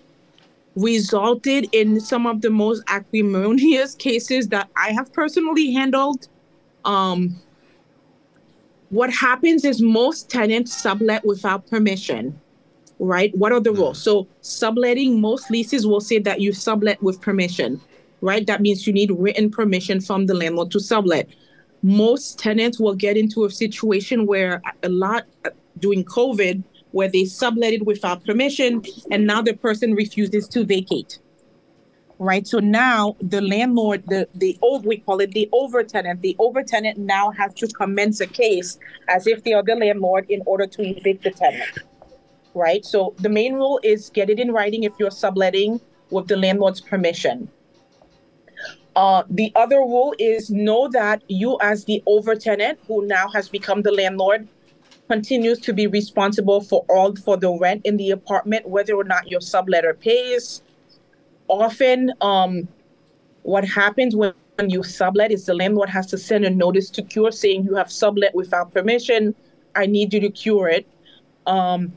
[0.75, 6.29] resulted in some of the most acrimonious cases that I have personally handled.
[6.85, 7.41] Um,
[8.91, 12.41] what happens is most tenants sublet without permission,
[12.99, 13.35] right?
[13.37, 14.03] What are the rules?
[14.03, 17.81] So, subletting, most leases will say that you sublet with permission,
[18.21, 18.47] right?
[18.47, 21.29] That means you need written permission from the landlord to sublet
[21.87, 27.23] most tenants will get into a situation where a lot uh, during COVID, where they
[27.23, 31.19] subletted without permission, and now the person refuses to vacate.
[32.19, 32.47] Right.
[32.47, 37.31] So now the landlord, the the old we call it the overtenant, the overtenant now
[37.33, 38.79] has to commence a case
[39.09, 41.71] as if they are the landlord in order to evict the tenant.
[42.57, 42.87] Right.
[42.87, 46.81] So the main rule is get it in writing if you're subletting with the landlord's
[46.81, 47.51] permission.
[48.97, 53.83] Uh, the other rule is know that you, as the overtenant who now has become
[53.83, 54.49] the landlord,
[55.07, 59.31] continues to be responsible for all for the rent in the apartment, whether or not
[59.31, 60.63] your subletter pays.
[61.49, 62.67] often, um,
[63.43, 67.03] what happens when, when you sublet is the landlord has to send a notice to
[67.03, 69.35] cure saying you have sublet without permission.
[69.75, 70.89] I need you to cure it.
[71.47, 71.93] Um,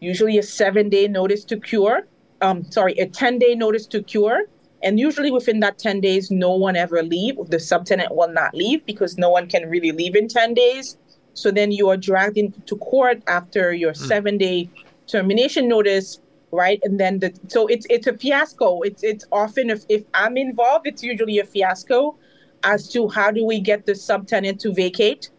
[0.00, 2.06] usually a seven day notice to cure.
[2.40, 4.44] Um, sorry, a 10 day notice to cure.
[4.82, 7.36] And usually within that 10 days, no one ever leave.
[7.36, 10.96] The subtenant will not leave because no one can really leave in 10 days.
[11.34, 13.96] So then you are dragged into court after your mm.
[13.96, 14.68] seven day
[15.06, 16.20] termination notice,
[16.52, 16.80] right?
[16.82, 18.82] And then the so it's it's a fiasco.
[18.82, 22.16] It's it's often if, if I'm involved, it's usually a fiasco
[22.64, 25.30] as to how do we get the subtenant to vacate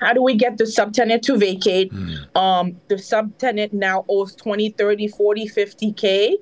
[0.00, 1.92] how do we get the subtenant to vacate?
[1.92, 2.36] Mm.
[2.36, 6.34] Um, the subtenant now owes 20, 30, 40, 50K,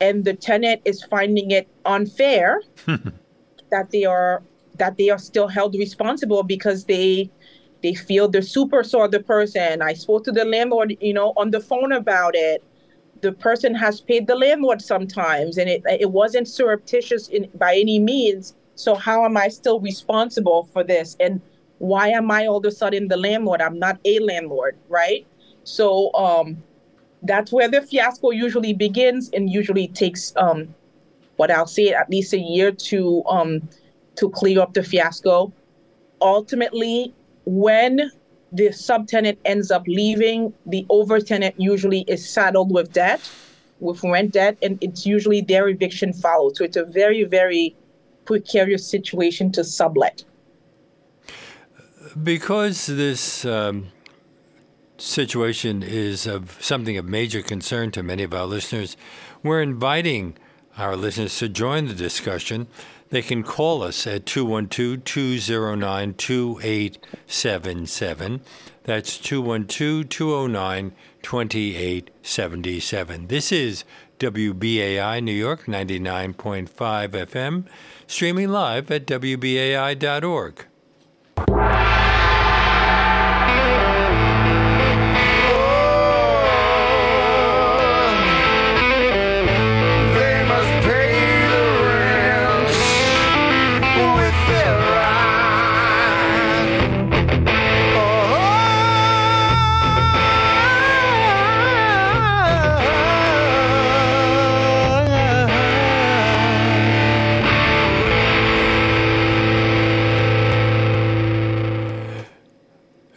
[0.00, 2.62] and the tenant is finding it unfair
[3.70, 4.42] that they are
[4.76, 7.30] that they are still held responsible because they
[7.82, 9.82] they feel the super saw the person.
[9.82, 12.64] I spoke to the landlord, you know, on the phone about it.
[13.20, 17.98] The person has paid the landlord sometimes, and it it wasn't surreptitious in, by any
[17.98, 18.54] means.
[18.76, 21.16] So how am I still responsible for this?
[21.20, 21.40] And
[21.78, 23.60] why am I all of a sudden the landlord?
[23.60, 25.26] I'm not a landlord, right?
[25.64, 26.62] So um,
[27.22, 30.74] that's where the fiasco usually begins, and usually takes um,
[31.36, 33.68] what I'll say at least a year to um,
[34.16, 35.52] to clear up the fiasco.
[36.20, 37.12] Ultimately,
[37.44, 38.10] when
[38.52, 43.28] the subtenant ends up leaving, the overtenant usually is saddled with debt,
[43.80, 46.58] with rent debt, and it's usually their eviction follows.
[46.58, 47.74] So it's a very, very
[48.24, 50.24] precarious situation to sublet
[52.22, 53.88] because this um,
[54.98, 58.96] situation is of something of major concern to many of our listeners,
[59.42, 60.36] we're inviting
[60.78, 62.66] our listeners to join the discussion.
[63.10, 68.40] They can call us at 212 209 2877.
[68.84, 73.26] That's 212 209 2877.
[73.28, 73.84] This is
[74.18, 77.66] WBAI New York 99.5 FM,
[78.06, 80.66] streaming live at WBAI.org.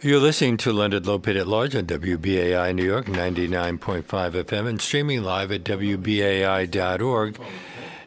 [0.00, 5.24] You're listening to Leonard Lopate at Large on WBAI New York 99.5 FM and streaming
[5.24, 7.40] live at WBAI.org.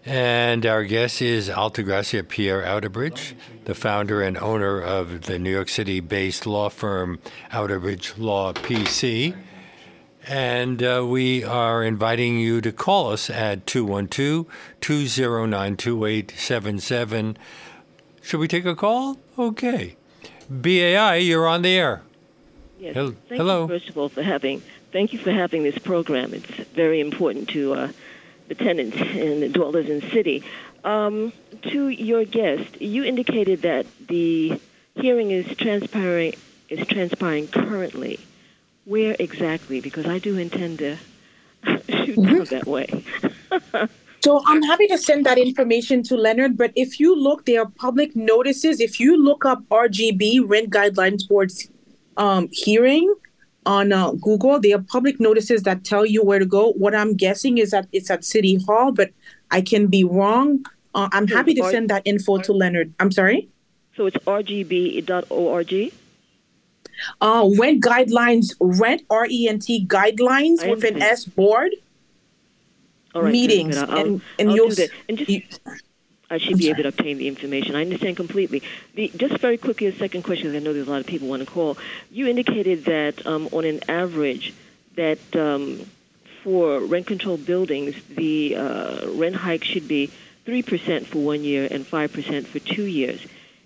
[0.06, 3.34] And our guest is Altagracia Pierre Outerbridge,
[3.66, 7.20] the founder and owner of the New York City based law firm
[7.52, 9.36] Outerbridge Law PC.
[10.26, 14.46] And uh, we are inviting you to call us at 212
[14.80, 17.38] 209 2877.
[18.22, 19.18] Should we take a call?
[19.38, 19.98] Okay.
[20.52, 22.02] BAI, you're on the air.
[22.78, 22.96] Yes.
[22.96, 23.16] Hello.
[23.30, 23.62] Thank Hello.
[23.62, 24.62] You, first of all, for having
[24.92, 26.34] thank you for having this program.
[26.34, 27.92] It's very important to uh,
[28.50, 30.44] the tenants and the dwellers in the city.
[30.84, 31.32] Um,
[31.70, 34.60] to your guest, you indicated that the
[34.96, 36.34] hearing is transpiring
[36.70, 38.20] is transpiring currently.
[38.86, 39.80] Where exactly?
[39.80, 40.98] Because I do intend to
[41.66, 42.44] shoot mm-hmm.
[42.56, 43.04] that way.
[44.24, 46.56] So I'm happy to send that information to Leonard.
[46.56, 48.80] But if you look, there are public notices.
[48.80, 51.70] If you look up RGB Rent Guidelines Board's
[52.18, 53.14] um, hearing
[53.66, 56.72] on uh, Google, there are public notices that tell you where to go.
[56.74, 59.10] What I'm guessing is that it's at City Hall, but
[59.50, 60.66] I can be wrong.
[60.94, 62.94] Uh, I'm so happy to send that info to Leonard.
[63.00, 63.50] I'm sorry.
[63.96, 65.94] So it's rgb.org.
[67.20, 71.72] Uh, rent guidelines, rent R E N T guidelines with an S board
[73.16, 73.78] right, meetings.
[73.78, 74.72] I'll, and, and I'll you'll.
[75.10, 75.44] And just, you,
[76.30, 76.80] I should I'm be sorry.
[76.80, 77.76] able to obtain the information.
[77.76, 78.64] I understand completely.
[78.96, 81.28] The, just very quickly, a second question, because I know there's a lot of people
[81.28, 81.78] want to call.
[82.10, 84.54] You indicated that um, on an average,
[84.96, 85.86] that um,
[86.42, 90.10] for rent control buildings, the uh, rent hike should be
[90.46, 93.26] 3% for one year and 5% for two years.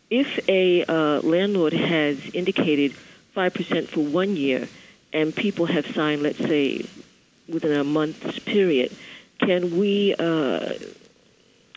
[0.10, 2.94] If a uh, landlord has indicated
[3.36, 4.68] 5% for one year
[5.14, 6.86] and people have signed, let's say,
[7.48, 8.96] within a month's period,
[9.40, 10.74] can we uh,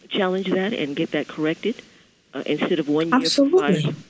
[0.09, 1.76] challenge that and get that corrected
[2.34, 3.82] uh, instead of one year Absolutely.
[3.82, 4.04] for five?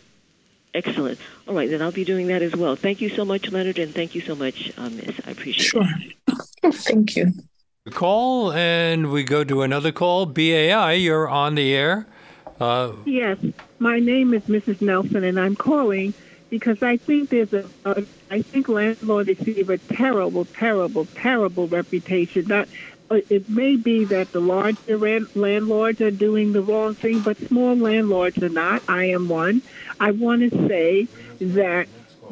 [0.74, 1.18] Excellent.
[1.46, 2.76] All right, then I'll be doing that as well.
[2.76, 5.18] Thank you so much, Leonard, and thank you so much, uh, Miss.
[5.26, 5.82] I appreciate sure.
[5.82, 6.14] it.
[6.62, 6.72] Sure.
[6.72, 7.32] thank you.
[7.90, 10.26] Call, and we go to another call.
[10.26, 12.06] BAI, you're on the air.
[12.60, 13.38] Uh, yes,
[13.78, 14.82] my name is Mrs.
[14.82, 16.12] Nelson, and I'm calling
[16.50, 22.46] because I think there's a, a I think landlords receive a terrible, terrible, terrible reputation.
[22.46, 22.68] Not
[23.10, 24.98] it may be that the larger
[25.34, 28.82] landlords are doing the wrong thing, but small landlords are not.
[28.88, 29.62] I am one.
[29.98, 31.08] I want to say
[31.40, 31.88] that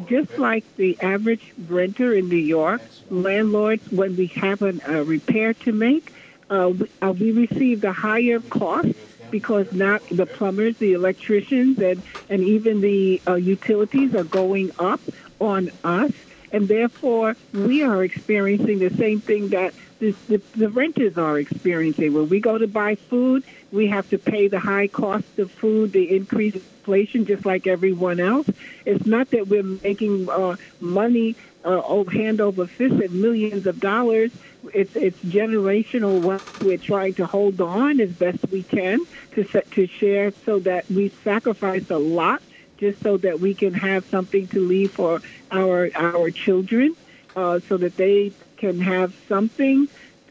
[0.07, 5.73] just like the average renter in New York, landlords, when we have a repair to
[5.73, 6.13] make,
[6.51, 8.89] uh, we, uh, we receive the higher cost
[9.31, 15.01] because now the plumbers, the electricians, and, and even the uh, utilities are going up
[15.41, 16.13] on us.
[16.53, 22.13] And therefore, we are experiencing the same thing that the, the, the renters are experiencing.
[22.13, 25.93] When we go to buy food, we have to pay the high cost of food,
[25.93, 28.49] the increased inflation, just like everyone else.
[28.85, 31.35] It's not that we're making uh, money
[31.65, 34.31] uh, hand over fist at millions of dollars.
[34.73, 36.21] It's it's generational.
[36.21, 39.01] What we're trying to hold on as best we can
[39.33, 42.43] to set, to share, so that we sacrifice a lot
[42.79, 45.21] just so that we can have something to leave for
[45.51, 46.95] our our children,
[47.35, 49.89] uh, so that they can have something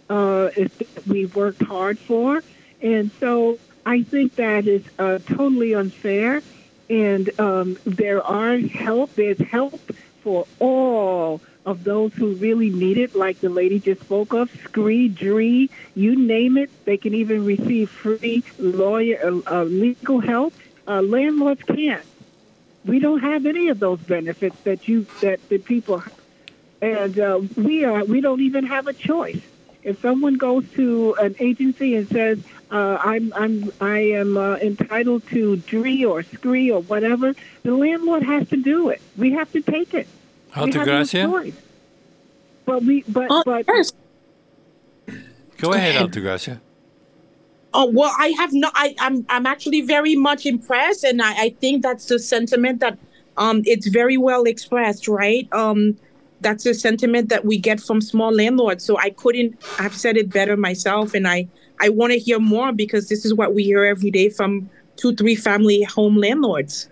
[0.10, 0.50] uh,
[1.08, 2.44] we've worked hard for.
[2.82, 6.42] And so I think that is uh, totally unfair.
[6.90, 9.16] And um, there are help.
[9.16, 9.80] There's help
[10.22, 15.10] for all of those who really need it, like the lady just spoke of, SCRIE,
[15.10, 16.70] DRIE, you name it.
[16.86, 20.54] They can even receive free lawyer uh, uh legal help.
[20.88, 22.06] Uh, landlords can't.
[22.86, 26.04] We don't have any of those benefits that you that the people,
[26.82, 29.42] and uh, we are we don't even have a choice.
[29.84, 32.40] If someone goes to an agency and says,
[32.72, 38.24] uh, "I'm I'm I am uh, entitled to DRIE or SCRIE or whatever," the landlord
[38.24, 39.02] has to do it.
[39.18, 40.08] We have to take it.
[40.54, 41.24] Altagracia.
[41.30, 41.52] No
[42.66, 43.66] but we but uh, but.
[43.68, 43.92] Yes.
[45.58, 46.60] Go ahead, Altagracia.
[47.74, 48.74] Oh well, I have not.
[48.76, 52.98] I, I'm I'm actually very much impressed, and I, I think that's the sentiment that
[53.38, 55.48] um it's very well expressed, right?
[55.52, 55.98] Um,
[56.42, 58.84] that's the sentiment that we get from small landlords.
[58.84, 61.48] So I couldn't have said it better myself, and I
[61.80, 65.16] I want to hear more because this is what we hear every day from two,
[65.16, 66.90] three family home landlords.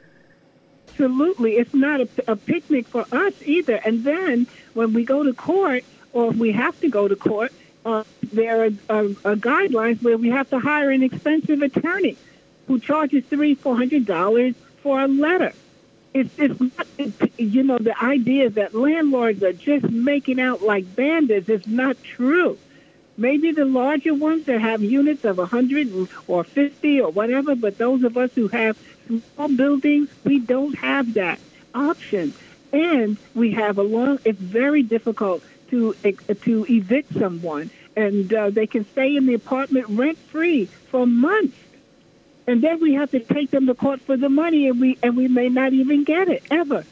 [0.90, 3.82] Absolutely, it's not a, a picnic for us either.
[3.86, 7.52] And then when we go to court, or if we have to go to court,
[7.86, 12.18] uh, there are uh, guidelines where we have to hire an expensive attorney
[12.68, 15.54] who charges three, four hundred dollars for a letter.
[16.14, 16.88] It's, it's not,
[17.38, 22.58] you know, the idea that landlords are just making out like bandits is not true.
[23.18, 27.78] Maybe the larger ones that have units of a 100 or 50 or whatever, but
[27.78, 31.40] those of us who have small buildings, we don't have that
[31.76, 32.34] option.
[32.72, 38.68] And we have a long, it's very difficult to to evict someone, and uh, they
[38.68, 41.58] can stay in the apartment rent free for months,
[42.48, 45.16] and then we have to take them to court for the money, and we and
[45.16, 46.86] we may not even get it ever.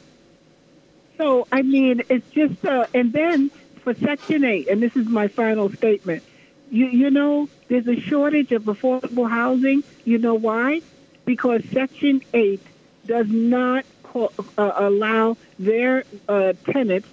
[1.18, 3.50] So I mean, it's just uh, and then
[3.82, 6.22] for Section Eight, and this is my final statement.
[6.70, 9.84] You you know, there's a shortage of affordable housing.
[10.04, 10.82] You know why?
[11.24, 12.62] Because Section Eight
[13.06, 17.08] does not call, uh, allow their uh, tenants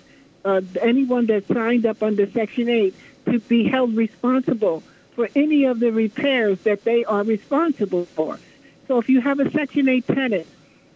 [0.46, 4.84] uh, anyone that signed up under Section 8 to be held responsible
[5.20, 8.40] for any of the repairs that they are responsible for.
[8.88, 10.48] So if you have a Section 8 tenant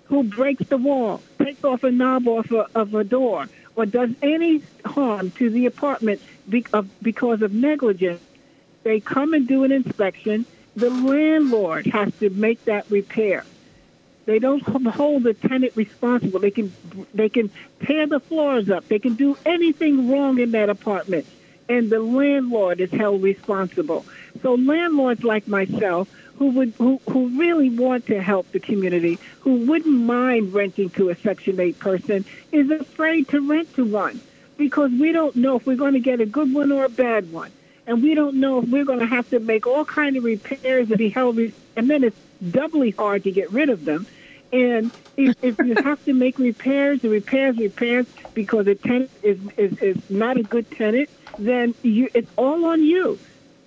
[0.06, 4.12] who breaks the wall, takes off a knob off a, of a door, or does
[4.22, 8.22] any harm to the apartment because of negligence,
[8.84, 10.46] they come and do an inspection.
[10.78, 13.44] The landlord has to make that repair.
[14.24, 16.40] They don't hold the tenant responsible.
[16.40, 16.72] They can
[17.14, 17.52] they can
[17.82, 18.88] tear the floors up.
[18.88, 21.26] They can do anything wrong in that apartment,
[21.70, 24.05] and the landlord is held responsible.
[24.41, 29.66] So landlords like myself, who would who, who really want to help the community, who
[29.66, 34.20] wouldn't mind renting to a Section Eight person, is afraid to rent to one
[34.57, 37.32] because we don't know if we're going to get a good one or a bad
[37.32, 37.51] one
[37.86, 40.89] and we don't know if we're going to have to make all kind of repairs
[40.89, 42.18] and be held, and then it's
[42.51, 44.07] doubly hard to get rid of them.
[44.51, 49.39] And if, if you have to make repairs, the repairs, repairs, because the tenant is,
[49.57, 53.20] is, is not a good tenant, then you, it's all on you.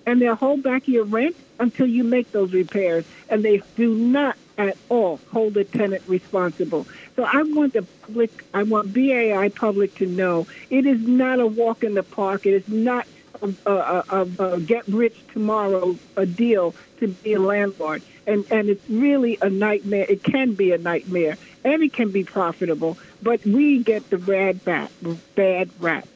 [0.07, 3.05] And they'll hold back your rent until you make those repairs.
[3.29, 6.87] And they do not at all hold the tenant responsible.
[7.15, 11.47] So I want the public, I want BAI public to know it is not a
[11.47, 12.47] walk in the park.
[12.47, 13.07] It is not
[13.43, 18.03] a, a, a, a get rich tomorrow a deal to be a landlord.
[18.27, 20.07] And, and it's really a nightmare.
[20.09, 24.61] It can be a nightmare, and it can be profitable, but we get the bad
[24.67, 24.91] rap.
[25.37, 26.09] Bad rap.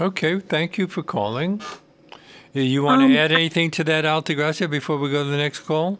[0.00, 1.60] Okay, thank you for calling.
[2.52, 5.60] You want um, to add anything to that, Altagracia, before we go to the next
[5.60, 5.98] call?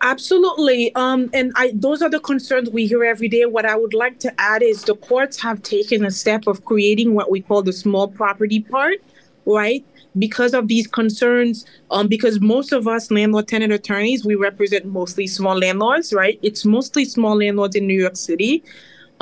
[0.00, 0.94] Absolutely.
[0.96, 3.46] Um, and I, those are the concerns we hear every day.
[3.46, 7.14] What I would like to add is the courts have taken a step of creating
[7.14, 8.98] what we call the small property part
[9.46, 9.84] right?
[10.18, 15.26] Because of these concerns, um, because most of us landlord tenant attorneys, we represent mostly
[15.26, 16.38] small landlords, right?
[16.42, 18.62] It's mostly small landlords in New York City.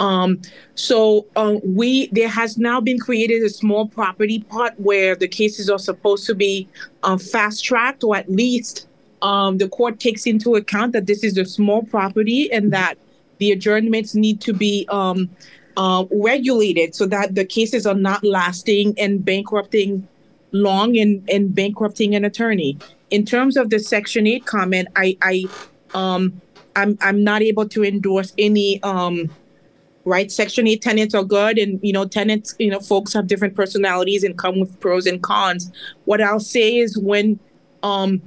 [0.01, 0.41] Um,
[0.75, 5.69] so um, we there has now been created a small property part where the cases
[5.69, 6.67] are supposed to be
[7.03, 8.89] um, fast tracked, or at least
[9.21, 12.95] um, the court takes into account that this is a small property and that
[13.39, 15.29] the adjournments need to be um,
[15.77, 20.09] uh, regulated so that the cases are not lasting and bankrupting
[20.53, 22.79] long and, and bankrupting an attorney.
[23.11, 25.45] In terms of the Section 8 comment, I, I
[25.93, 26.41] um,
[26.77, 29.31] I'm, I'm not able to endorse any um,
[30.05, 30.31] right?
[30.31, 34.25] Section 8 tenants are good and you know tenants you know folks have different personalities
[34.25, 35.71] and come with pros and cons.
[36.05, 37.39] What i'll say is when
[37.83, 38.21] um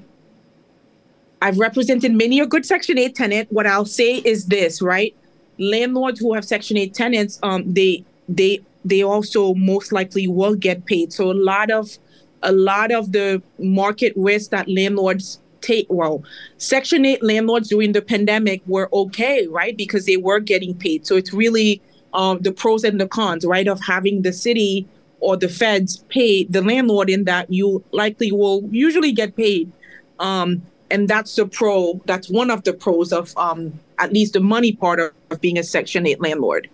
[1.42, 5.16] i've represented many a good section 8 tenant what i'll say is this right?
[5.60, 10.86] Landlords who have section 8 tenants um they they they also most likely will get
[10.86, 11.14] paid.
[11.14, 11.98] So a lot of
[12.42, 16.24] a lot of the market risk that landlords take well
[16.58, 21.16] section 8 landlords during the pandemic were okay right because they were getting paid so
[21.16, 21.82] it's really
[22.14, 24.88] um, the pros and the cons right of having the city
[25.20, 29.72] or the feds pay the landlord in that you likely will usually get paid
[30.20, 30.62] um,
[30.92, 34.74] and that's the pro that's one of the pros of um, at least the money
[34.74, 36.70] part of, of being a section 8 landlord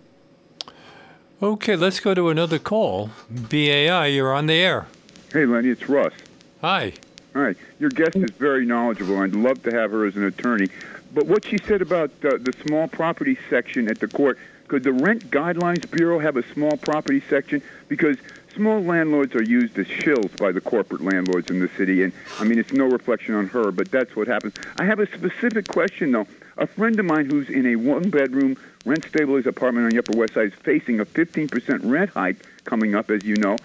[1.42, 3.08] Okay, let's go to another call.
[3.30, 4.86] BAI, you're on the air.
[5.32, 6.12] Hey, Lenny, it's Russ.
[6.60, 6.92] Hi.
[7.34, 7.56] All right.
[7.78, 9.18] Your guest is very knowledgeable.
[9.18, 10.68] I'd love to have her as an attorney.
[11.14, 14.92] But what she said about uh, the small property section at the court, could the
[14.92, 17.62] Rent Guidelines Bureau have a small property section?
[17.88, 18.18] Because
[18.54, 22.02] small landlords are used as shills by the corporate landlords in the city.
[22.02, 24.54] And I mean, it's no reflection on her, but that's what happens.
[24.78, 26.26] I have a specific question, though.
[26.58, 30.16] A friend of mine who's in a one bedroom rent stabilized apartment on the Upper
[30.16, 33.56] West Side is facing a 15% rent hike coming up, as you know.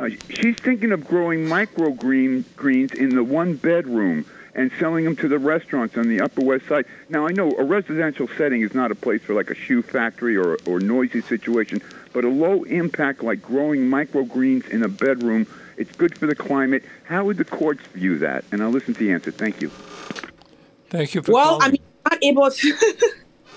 [0.00, 4.24] Uh, she's thinking of growing micro green greens in the one bedroom
[4.54, 6.86] and selling them to the restaurants on the Upper West Side.
[7.10, 10.38] Now, I know a residential setting is not a place for like a shoe factory
[10.38, 11.82] or or noisy situation,
[12.14, 15.46] but a low impact like growing microgreens in a bedroom,
[15.76, 16.82] it's good for the climate.
[17.04, 18.44] How would the courts view that?
[18.52, 19.30] And I'll listen to the answer.
[19.30, 19.70] Thank you.
[20.88, 21.62] Thank you for well calling.
[21.62, 22.76] i mean I'm not able to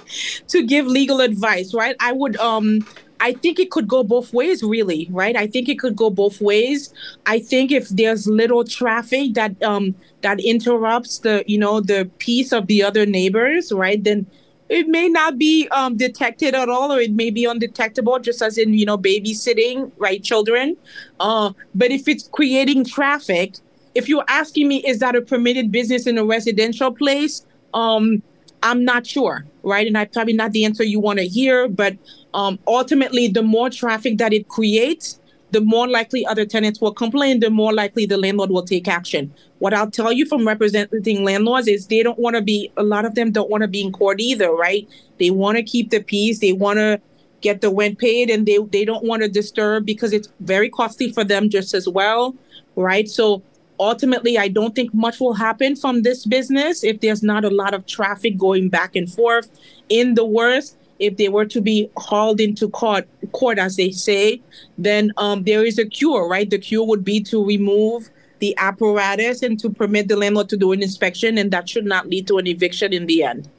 [0.47, 2.85] to give legal advice right i would um
[3.23, 5.37] I think it could go both ways, really, right?
[5.37, 6.93] I think it could go both ways.
[7.25, 12.51] I think if there's little traffic that um that interrupts the you know the peace
[12.51, 14.03] of the other neighbors, right?
[14.03, 14.27] Then
[14.67, 18.57] it may not be um, detected at all, or it may be undetectable, just as
[18.57, 20.75] in you know babysitting, right, children.
[21.19, 23.55] Uh, but if it's creating traffic,
[23.95, 27.45] if you're asking me, is that a permitted business in a residential place?
[27.73, 28.21] Um,
[28.63, 29.85] I'm not sure, right?
[29.85, 31.97] And I probably not the answer you want to hear, but
[32.33, 35.19] um, ultimately, the more traffic that it creates,
[35.51, 39.31] the more likely other tenants will complain, the more likely the landlord will take action.
[39.59, 43.05] What I'll tell you from representing landlords is they don't want to be, a lot
[43.05, 44.87] of them don't want to be in court either, right?
[45.19, 46.39] They want to keep the peace.
[46.39, 46.99] They want to
[47.41, 51.11] get the rent paid and they, they don't want to disturb because it's very costly
[51.11, 52.33] for them just as well,
[52.75, 53.07] right?
[53.07, 53.43] So
[53.79, 57.73] ultimately, I don't think much will happen from this business if there's not a lot
[57.73, 59.49] of traffic going back and forth.
[59.89, 64.41] In the worst, if they were to be hauled into court, court as they say,
[64.77, 66.49] then um, there is a cure, right?
[66.49, 68.09] The cure would be to remove
[68.39, 72.07] the apparatus and to permit the landlord to do an inspection, and that should not
[72.07, 73.49] lead to an eviction in the end.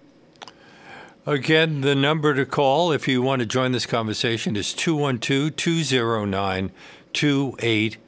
[1.26, 6.70] Again, the number to call if you want to join this conversation is 212 209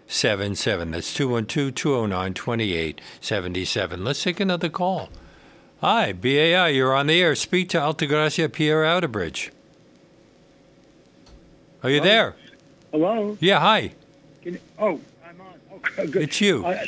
[0.09, 0.91] 2877.
[0.93, 4.05] That's 212 209 2877.
[4.05, 5.09] Let's take another call.
[5.81, 7.35] Hi, BAI, you're on the air.
[7.35, 9.51] Speak to Altagracia Pierre Outerbridge.
[11.83, 12.09] Are you Hello?
[12.09, 12.37] there?
[12.93, 13.39] Hello.
[13.41, 13.93] Yeah, hi.
[14.43, 15.55] Can oh, I'm on.
[15.75, 16.23] Okay, good.
[16.23, 16.65] It's you.
[16.65, 16.85] Uh,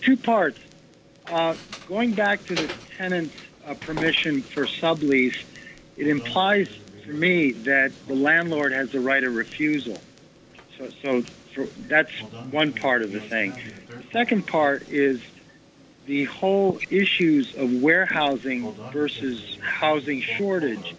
[0.00, 0.58] two parts.
[1.26, 1.54] Uh,
[1.88, 3.34] going back to the tenant's
[3.66, 5.42] uh, permission for sublease,
[5.96, 6.68] it implies
[7.04, 9.98] for me that the landlord has the right of refusal.
[10.78, 11.24] So, so
[11.58, 12.12] for, that's
[12.50, 13.54] one part of the thing.
[13.96, 15.20] The second part is
[16.06, 20.94] the whole issues of warehousing versus housing shortage.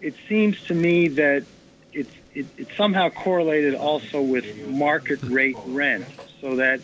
[0.00, 1.44] It seems to me that
[1.92, 6.06] it's it, it's somehow correlated also with market rate rent,
[6.40, 6.80] so that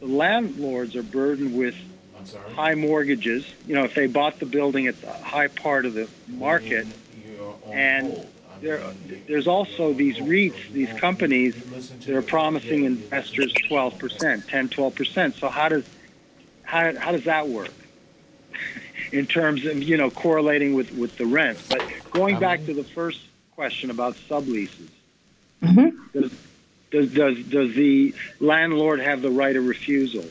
[0.00, 1.76] the landlords are burdened with
[2.54, 3.46] high mortgages.
[3.66, 6.86] You know, if they bought the building at the high part of the market,
[7.70, 8.26] and
[8.60, 8.82] there,
[9.26, 11.54] there's also these REITs, these companies
[12.06, 15.34] that are promising investors 12%, 10, 12%.
[15.38, 15.84] So how does
[16.62, 17.72] how, how does that work
[19.12, 21.58] in terms of you know correlating with with the rent?
[21.68, 23.20] But going back to the first
[23.52, 24.88] question about subleases,
[25.62, 25.92] Mhm.
[26.12, 26.30] does
[26.90, 30.24] Does does does the landlord have the right of refusal?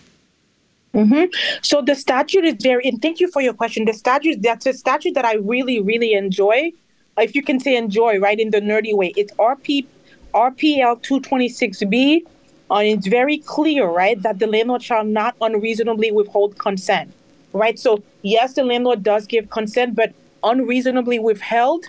[0.94, 1.26] hmm
[1.62, 3.86] So the statute is very, and thank you for your question.
[3.86, 6.72] The statute, that's a statute that I really, really enjoy.
[7.20, 9.14] If you can say enjoy, right, in the nerdy way.
[9.16, 9.86] It's RP,
[10.34, 12.24] RPL 226B,
[12.72, 17.12] and it's very clear, right, that the landlord shall not unreasonably withhold consent,
[17.54, 17.78] right?
[17.80, 20.14] So yes, the landlord does give consent, but
[20.44, 21.88] unreasonably withheld,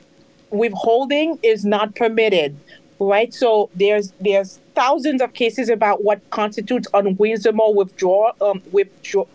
[0.50, 2.56] withholding is not permitted,
[2.98, 3.32] right?
[3.32, 9.26] So there's there's thousands of cases about what constitutes unreasonable withdraw, um, withdraw,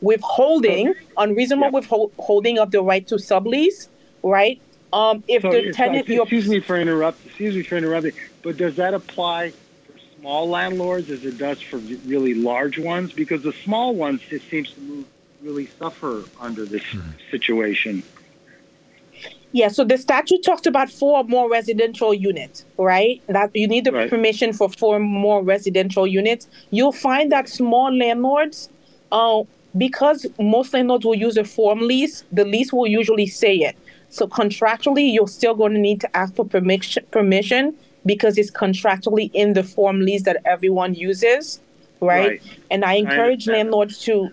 [0.00, 3.88] withholding, unreasonable withholding of the right to sublease,
[4.22, 4.60] right?
[4.94, 7.26] Um, if So, the tenant, you're, excuse me for interrupt.
[7.26, 8.12] Excuse me for interrupting.
[8.42, 13.12] But does that apply for small landlords as it does for really large ones?
[13.12, 15.04] Because the small ones, it seems to move,
[15.42, 16.84] really suffer under this
[17.28, 18.04] situation.
[19.50, 23.20] Yeah, so the statute talks about four more residential units, right?
[23.28, 24.10] That you need the Right.
[24.10, 26.46] permission for four more residential units.
[26.70, 28.68] You'll find that small landlords,
[29.10, 29.42] uh,
[29.76, 33.76] because most landlords will use a form lease, the lease will usually say it.
[34.14, 37.74] So contractually, you're still going to need to ask for permission, permission
[38.06, 41.60] because it's contractually in the form lease that everyone uses,
[42.00, 42.28] right?
[42.28, 42.42] Right.
[42.70, 43.56] And I encourage understand.
[43.56, 44.30] landlords to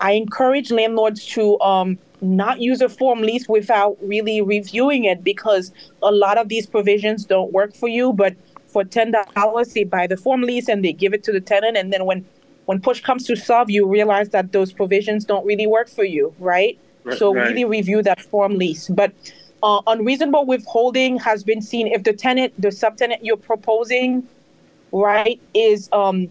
[0.00, 5.70] I encourage landlords to um, not use a form lease without really reviewing it because
[6.02, 8.12] a lot of these provisions don't work for you.
[8.12, 8.34] But
[8.66, 11.76] for ten dollars, they buy the form lease and they give it to the tenant,
[11.76, 12.26] and then when
[12.64, 16.34] when push comes to shove, you realize that those provisions don't really work for you,
[16.40, 16.76] right?
[17.06, 17.48] Right, so right.
[17.48, 18.88] really review that form lease.
[18.88, 19.12] But
[19.62, 24.26] uh, unreasonable withholding has been seen if the tenant, the subtenant you're proposing,
[24.90, 26.28] right, is um,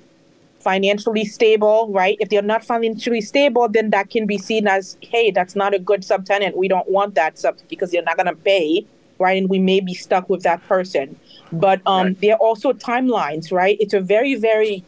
[0.59, 2.17] financially stable, right?
[2.19, 5.79] If they're not financially stable, then that can be seen as, hey, that's not a
[5.79, 6.57] good subtenant.
[6.57, 8.85] We don't want that sub because they're not going to pay,
[9.17, 9.37] right?
[9.37, 11.17] And we may be stuck with that person.
[11.53, 12.21] But um, Right.
[12.21, 13.77] there are also timelines, right?
[13.79, 14.83] It's a very, very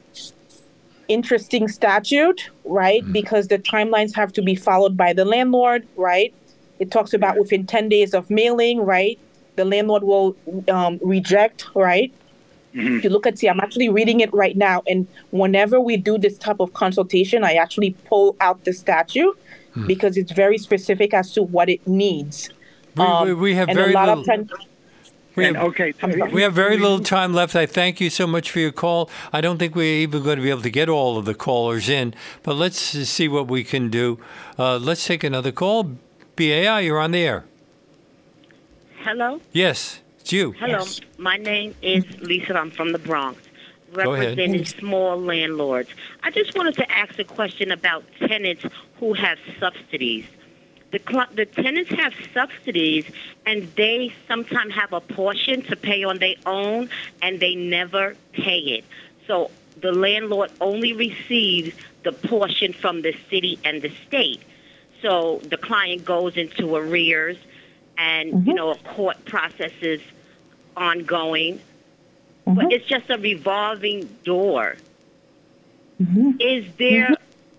[1.08, 3.04] interesting statute, right?
[3.04, 3.12] Mm-hmm.
[3.12, 6.34] Because the timelines have to be followed by the landlord, right?
[6.80, 9.20] It talks about within 10 days of mailing, right?
[9.56, 10.36] The landlord will
[10.70, 12.14] um, reject, right?
[12.74, 12.98] Mm-hmm.
[12.98, 14.84] If you look at, see, I'm actually reading it right now.
[14.88, 19.38] And whenever we do this type of consultation, I actually pull out the statute
[19.74, 19.88] hmm.
[19.88, 22.50] because it's very specific as to what it needs.
[22.96, 24.24] We, we, um, we have very little.
[25.38, 27.56] We And have, okay, so we have very little time left.
[27.56, 29.10] I thank you so much for your call.
[29.32, 31.88] I don't think we're even going to be able to get all of the callers
[31.88, 32.14] in,
[32.44, 34.20] but let's see what we can do.
[34.58, 35.92] Uh, let's take another call.
[36.36, 37.46] BAI, you're on the air.
[39.00, 39.40] Hello.
[39.54, 40.52] Yes, it's you.
[40.54, 40.84] Hello.
[41.18, 42.58] My name is Lisa.
[42.58, 43.40] I'm from the Bronx,
[43.94, 44.30] Go ahead.
[44.38, 45.90] representing small landlords.
[46.24, 48.66] I just wanted to ask a question about tenants
[49.00, 50.26] who have subsidies.
[50.92, 53.06] The, cl- the tenants have subsidies,
[53.46, 56.90] and they sometimes have a portion to pay on their own,
[57.22, 58.86] and they never pay it.
[59.28, 64.42] So the landlord only receives the portion from the city and the state.
[65.02, 67.38] So the client goes into arrears,
[67.98, 68.52] and you mm-hmm.
[68.52, 70.02] know a court process is
[70.76, 71.60] ongoing,
[72.46, 72.72] but mm-hmm.
[72.72, 74.78] it's just a revolving door.
[76.02, 76.32] Mm-hmm.
[76.40, 77.10] Is there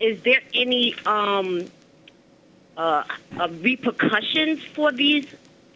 [0.00, 1.66] is there any um,
[2.78, 3.02] uh,
[3.38, 5.26] uh, repercussions for these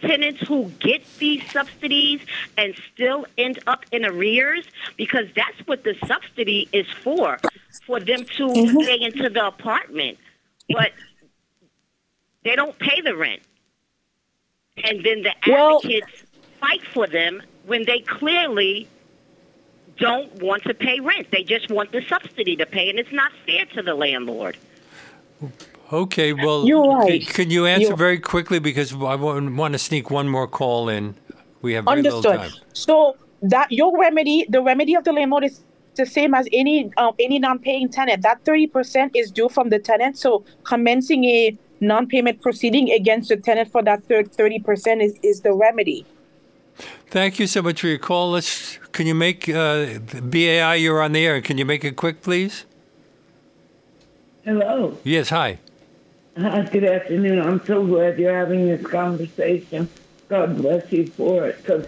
[0.01, 2.21] tenants who get these subsidies
[2.57, 4.65] and still end up in arrears?
[4.97, 7.39] Because that's what the subsidy is for,
[7.87, 10.17] for them to stay into the apartment,
[10.71, 10.93] but
[12.45, 13.43] they don't pay the rent.
[14.85, 16.25] And then the Well- advocates
[16.61, 18.89] fight for them when they clearly
[19.97, 21.31] don't want to pay rent.
[21.31, 24.57] They just want the subsidy to pay, and it's not fair to the landlord.
[25.93, 27.27] Okay, well, You're can- right.
[27.27, 31.15] Can, you answer You're- very quickly because I want to sneak one more call in.
[31.61, 32.51] We have very little Understood.
[32.53, 32.67] time.
[32.73, 35.61] So that your remedy, the remedy of the landlord is
[35.95, 38.23] the same as any um, any non-paying tenant.
[38.23, 40.17] That thirty percent is due from the tenant.
[40.19, 45.53] So commencing a non-payment proceeding against the tenant for that thirty percent is, is the
[45.53, 46.07] remedy.
[47.11, 48.31] Thank you so much for your call.
[48.31, 48.79] Let's.
[48.93, 50.77] Can you make uh, BAI?
[50.77, 51.41] You're on the air.
[51.43, 52.65] Can you make it quick, please?
[54.45, 54.99] Hello.
[55.05, 55.29] Yes.
[55.29, 55.59] Hi.
[56.37, 57.41] Uh, good afternoon.
[57.41, 59.89] I'm so glad you're having this conversation.
[60.29, 61.87] God bless you for it, because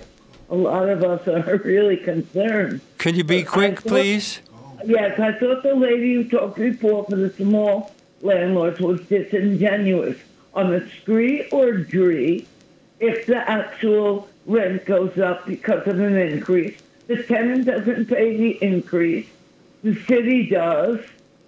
[0.50, 2.80] a lot of us are really concerned.
[2.98, 4.40] Can you be I quick, thought- please?
[4.84, 10.18] Yes, I thought the lady who talked before for the small landlords was disingenuous.
[10.52, 12.46] On the SCRIE or DRIE,
[13.00, 18.62] if the actual rent goes up because of an increase, the tenant doesn't pay the
[18.62, 19.26] increase.
[19.82, 21.00] The city does,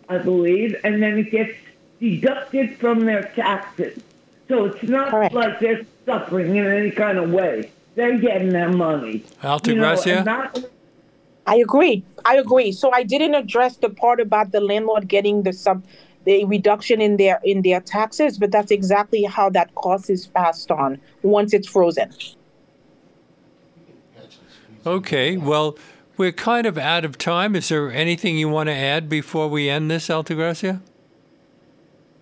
[0.09, 1.53] I believe, and then it gets
[2.01, 4.03] deducted from their taxes.
[4.49, 5.34] So it's not Correct.
[5.34, 7.70] like they're suffering in any kind of way.
[7.94, 9.24] They're getting their money.
[9.64, 10.59] You know, not
[11.47, 12.05] I agree.
[12.24, 12.72] I agree.
[12.72, 15.84] So I didn't address the part about the landlord getting the sub
[16.24, 20.70] the reduction in their in their taxes, but that's exactly how that cost is passed
[20.70, 22.12] on once it's frozen.
[24.84, 25.78] Okay, well,
[26.16, 27.57] we're kind of out of time.
[27.57, 30.80] Is there anything you want to add before we end this, Altagracia?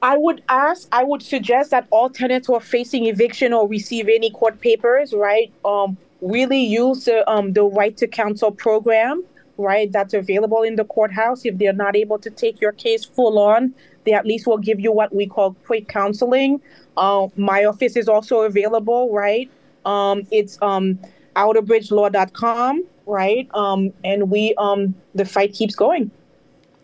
[0.05, 4.07] I would ask, I would suggest that all tenants who are facing eviction or receive
[4.07, 9.25] any court papers, right, um, really use the, um, the right to counsel program,
[9.57, 11.47] right, that's available in the courthouse.
[11.47, 13.73] If they're not able to take your case full on,
[14.05, 16.61] they at least will give you what we call quick counseling.
[16.99, 19.51] Uh, my office is also available, right?
[19.87, 20.99] Um, it's um,
[21.35, 23.49] outerbridgelaw.com, right?
[23.55, 26.11] Um, and we, um, the fight keeps going.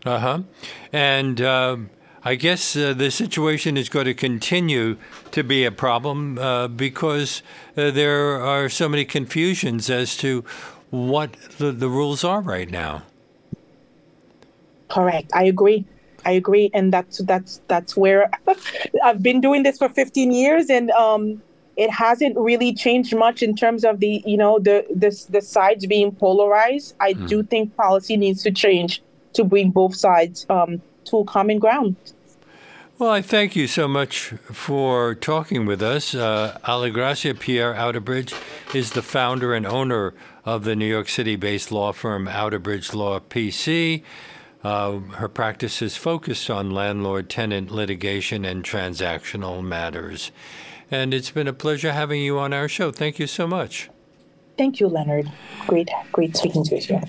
[0.07, 0.39] Uh huh.
[0.95, 1.91] And um,
[2.23, 4.97] I guess uh, the situation is going to continue
[5.31, 7.43] to be a problem uh, because
[7.77, 10.45] uh, there are so many confusions as to
[10.91, 13.03] what the, the rules are right now.
[14.89, 15.31] Correct.
[15.35, 15.87] I agree.
[16.27, 18.31] I agree, and that's that's that's where
[19.03, 21.41] I've been doing this for 15 years, and um,
[21.77, 25.87] it hasn't really changed much in terms of the you know the the, the sides
[25.87, 26.95] being polarized.
[27.01, 27.27] I mm.
[27.27, 29.03] do think policy needs to change
[29.33, 31.97] to bring both sides um, to common ground.
[32.99, 36.15] Well, I thank you so much for talking with us.
[36.15, 38.35] Uh, Altagracia Pierre Outerbridge
[38.75, 40.13] is the founder and owner
[40.45, 44.03] of the New York City based law firm Outerbridge Law PC.
[44.63, 50.31] Uh, her practice is focused on landlord tenant litigation and transactional matters.
[50.91, 52.91] And it's been a pleasure having you on our show.
[52.91, 53.89] Thank you so much.
[54.59, 55.33] Thank you, Leonard.
[55.67, 57.01] Great, great speaking to you.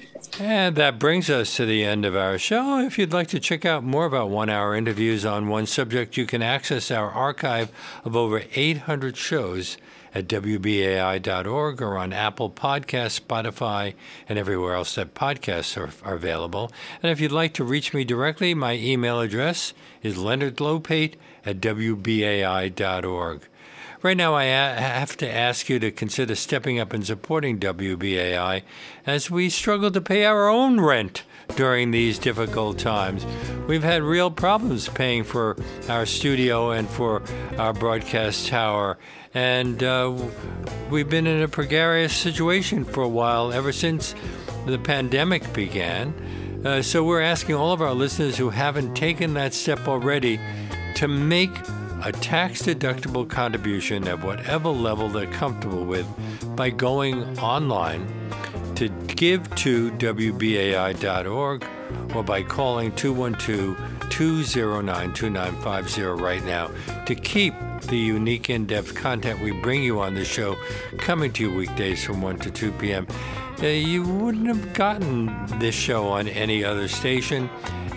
[0.43, 2.79] And that brings us to the end of our show.
[2.79, 6.25] If you'd like to check out more about one hour interviews on one subject, you
[6.25, 7.71] can access our archive
[8.03, 9.77] of over 800 shows
[10.15, 13.93] at WBAI.org or on Apple Podcasts, Spotify,
[14.27, 16.71] and everywhere else that podcasts are, are available.
[17.03, 23.41] And if you'd like to reach me directly, my email address is leonardlopate at WBAI.org.
[24.03, 28.63] Right now, I have to ask you to consider stepping up and supporting WBAI
[29.05, 31.21] as we struggle to pay our own rent
[31.55, 33.23] during these difficult times.
[33.67, 35.55] We've had real problems paying for
[35.87, 37.21] our studio and for
[37.59, 38.97] our broadcast tower,
[39.35, 40.11] and uh,
[40.89, 44.15] we've been in a precarious situation for a while ever since
[44.65, 46.11] the pandemic began.
[46.65, 50.39] Uh, so we're asking all of our listeners who haven't taken that step already
[50.95, 51.51] to make
[52.03, 56.07] a tax deductible contribution at whatever level they're comfortable with
[56.55, 58.07] by going online
[58.75, 61.65] to give to WBAI.org
[62.15, 66.69] or by calling 212 209 2950 right now
[67.05, 70.55] to keep the unique in depth content we bring you on the show
[70.97, 73.07] coming to you weekdays from 1 to 2 p.m.
[73.62, 77.47] Uh, you wouldn't have gotten this show on any other station.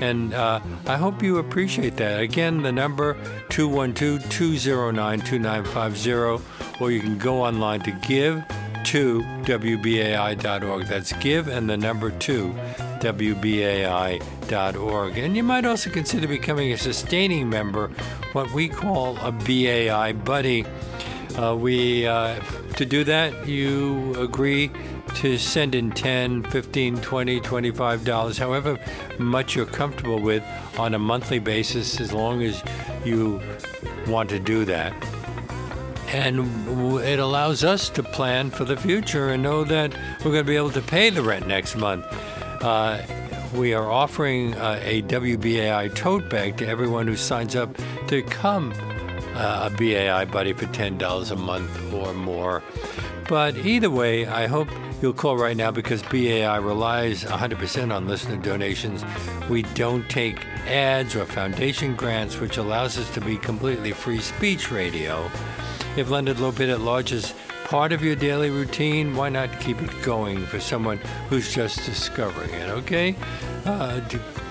[0.01, 2.21] And uh, I hope you appreciate that.
[2.21, 3.17] Again, the number
[3.49, 8.45] 212 209 2950, or you can go online to give
[8.85, 10.87] to WBAI.org.
[10.87, 12.53] That's give and the number two,
[13.01, 14.29] WBAI.org.
[15.19, 17.89] And you might also consider becoming a sustaining member,
[18.33, 20.67] what we call a BAI buddy.
[21.39, 22.39] Uh, we uh,
[22.77, 24.71] to do that, you agree
[25.15, 28.79] to send in 10 15 20 25 dollars however
[29.19, 30.43] much you're comfortable with
[30.79, 32.63] on a monthly basis as long as
[33.05, 33.41] you
[34.07, 34.93] want to do that
[36.09, 36.41] and
[37.01, 39.93] it allows us to plan for the future and know that
[40.25, 42.05] we're going to be able to pay the rent next month
[42.63, 43.01] uh,
[43.55, 47.77] we are offering uh, a WBAI tote bag to everyone who signs up
[48.09, 48.73] to come
[49.35, 52.63] uh, a BAI buddy for $10 a month or more.
[53.29, 54.69] But either way, I hope
[55.05, 59.05] you'll call right now because BAI relies 100% on listener donations.
[59.51, 64.71] We don't take ads or foundation grants, which allows us to be completely free speech
[64.71, 65.31] radio.
[65.99, 67.35] If Leonard Lopate at Large is
[67.65, 70.97] part of your daily routine, why not keep it going for someone
[71.29, 73.15] who's just discovering it, okay?
[73.67, 74.01] Uh,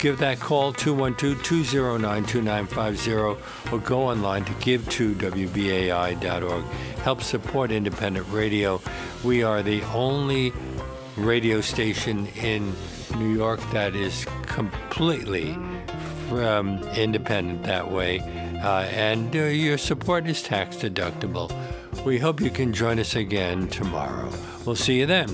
[0.03, 3.37] give that call 212-209-2950
[3.71, 6.65] or go online to give to wbai.org.
[7.03, 8.81] Help support independent radio.
[9.23, 10.51] We are the only
[11.15, 12.73] radio station in
[13.15, 15.53] New York that is completely
[16.31, 18.19] um, independent that way,
[18.61, 21.49] uh, and uh, your support is tax deductible.
[22.03, 24.29] We hope you can join us again tomorrow.
[24.65, 25.29] We'll see you then.